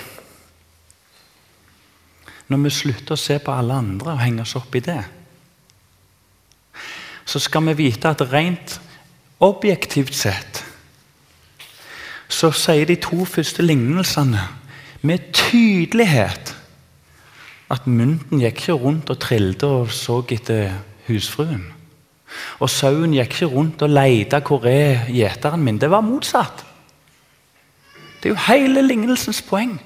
[2.52, 5.00] Når vi slutter å se på alle andre og henge oss opp i det
[7.32, 8.74] så skal vi vite at rent
[9.40, 10.64] objektivt sett
[12.32, 14.40] så sier de to første lignelsene
[15.02, 16.56] med tydelighet
[17.72, 20.74] at mynten gikk ikke rundt og trilte og så etter
[21.08, 21.64] husfruen.
[22.64, 25.80] Og sauen gikk ikke rundt og leita hvor er gjeteren min.
[25.80, 26.66] Det var motsatt.
[28.22, 29.80] Det er jo hele lignelsens poeng.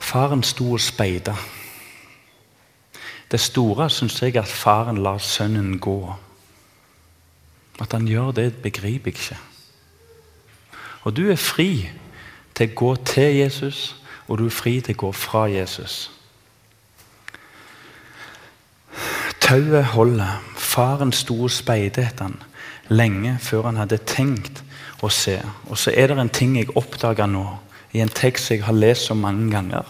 [0.00, 1.34] Faren sto og speida.
[3.30, 5.98] Det store syns jeg at faren lar sønnen gå.
[7.82, 9.38] At han gjør det, begriper jeg ikke.
[11.06, 11.86] Og du er fri
[12.56, 13.94] til å gå til Jesus,
[14.26, 16.08] og du er fri til å gå fra Jesus.
[19.38, 20.42] Tauet holder.
[20.58, 22.40] Faren sto og speidet etter han
[22.90, 24.62] lenge før han hadde tenkt
[25.02, 25.38] å se.
[25.70, 27.44] Og så er det en ting jeg oppdaga nå,
[27.94, 29.86] i en tekst jeg har lest så mange ganger.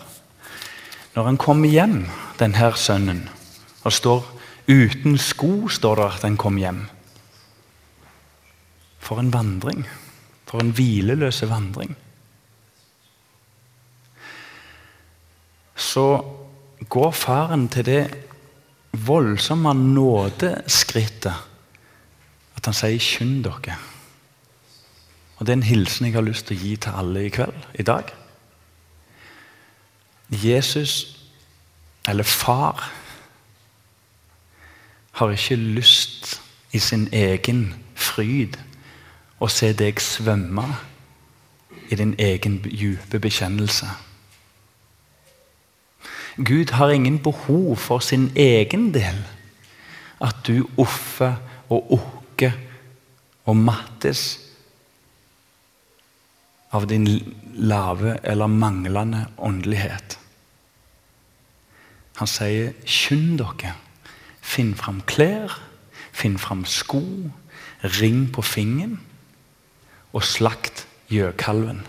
[1.16, 2.02] Når han kommer hjem,
[2.38, 3.24] denne sønnen,
[3.82, 4.24] og står
[4.68, 6.84] uten sko, står det at han kom hjem.
[9.00, 9.86] For en vandring.
[10.46, 11.96] For en hvileløse vandring.
[15.76, 16.24] Så
[16.88, 18.04] går faren til det
[18.92, 21.34] voldsomme nådeskrittet
[22.56, 23.78] at han sier 'skynd dere'.
[25.36, 27.66] Og Det er en hilsen jeg har lyst til å gi til alle i kveld,
[27.74, 28.04] i dag.
[30.30, 31.20] Jesus,
[32.08, 32.92] eller far,
[35.12, 36.40] har ikke lyst
[36.72, 38.56] i sin egen fryd
[39.40, 40.64] å se deg svømme
[41.90, 43.88] i din egen dype bekjennelse.
[46.36, 49.22] Gud har ingen behov for sin egen del.
[50.20, 51.36] At du offer
[51.68, 52.52] og okker
[53.44, 54.38] og mattes
[56.72, 57.06] av din
[57.54, 60.18] lave eller manglende åndelighet.
[62.16, 63.76] Han sier 'skynd dere'.
[64.40, 65.60] Finn fram klær,
[66.12, 67.02] finn fram sko,
[67.82, 69.00] ring på fingeren
[70.12, 71.80] og slakt gjøkalven.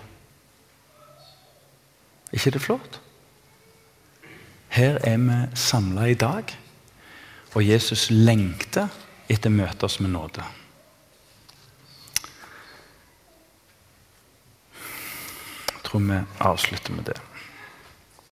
[2.28, 3.02] Er ikke det flott?
[4.78, 6.52] Her er vi samla i dag,
[7.56, 8.92] og Jesus lengter
[9.30, 10.44] etter å møte oss med nåde.
[15.72, 17.18] Jeg tror vi avslutter med det.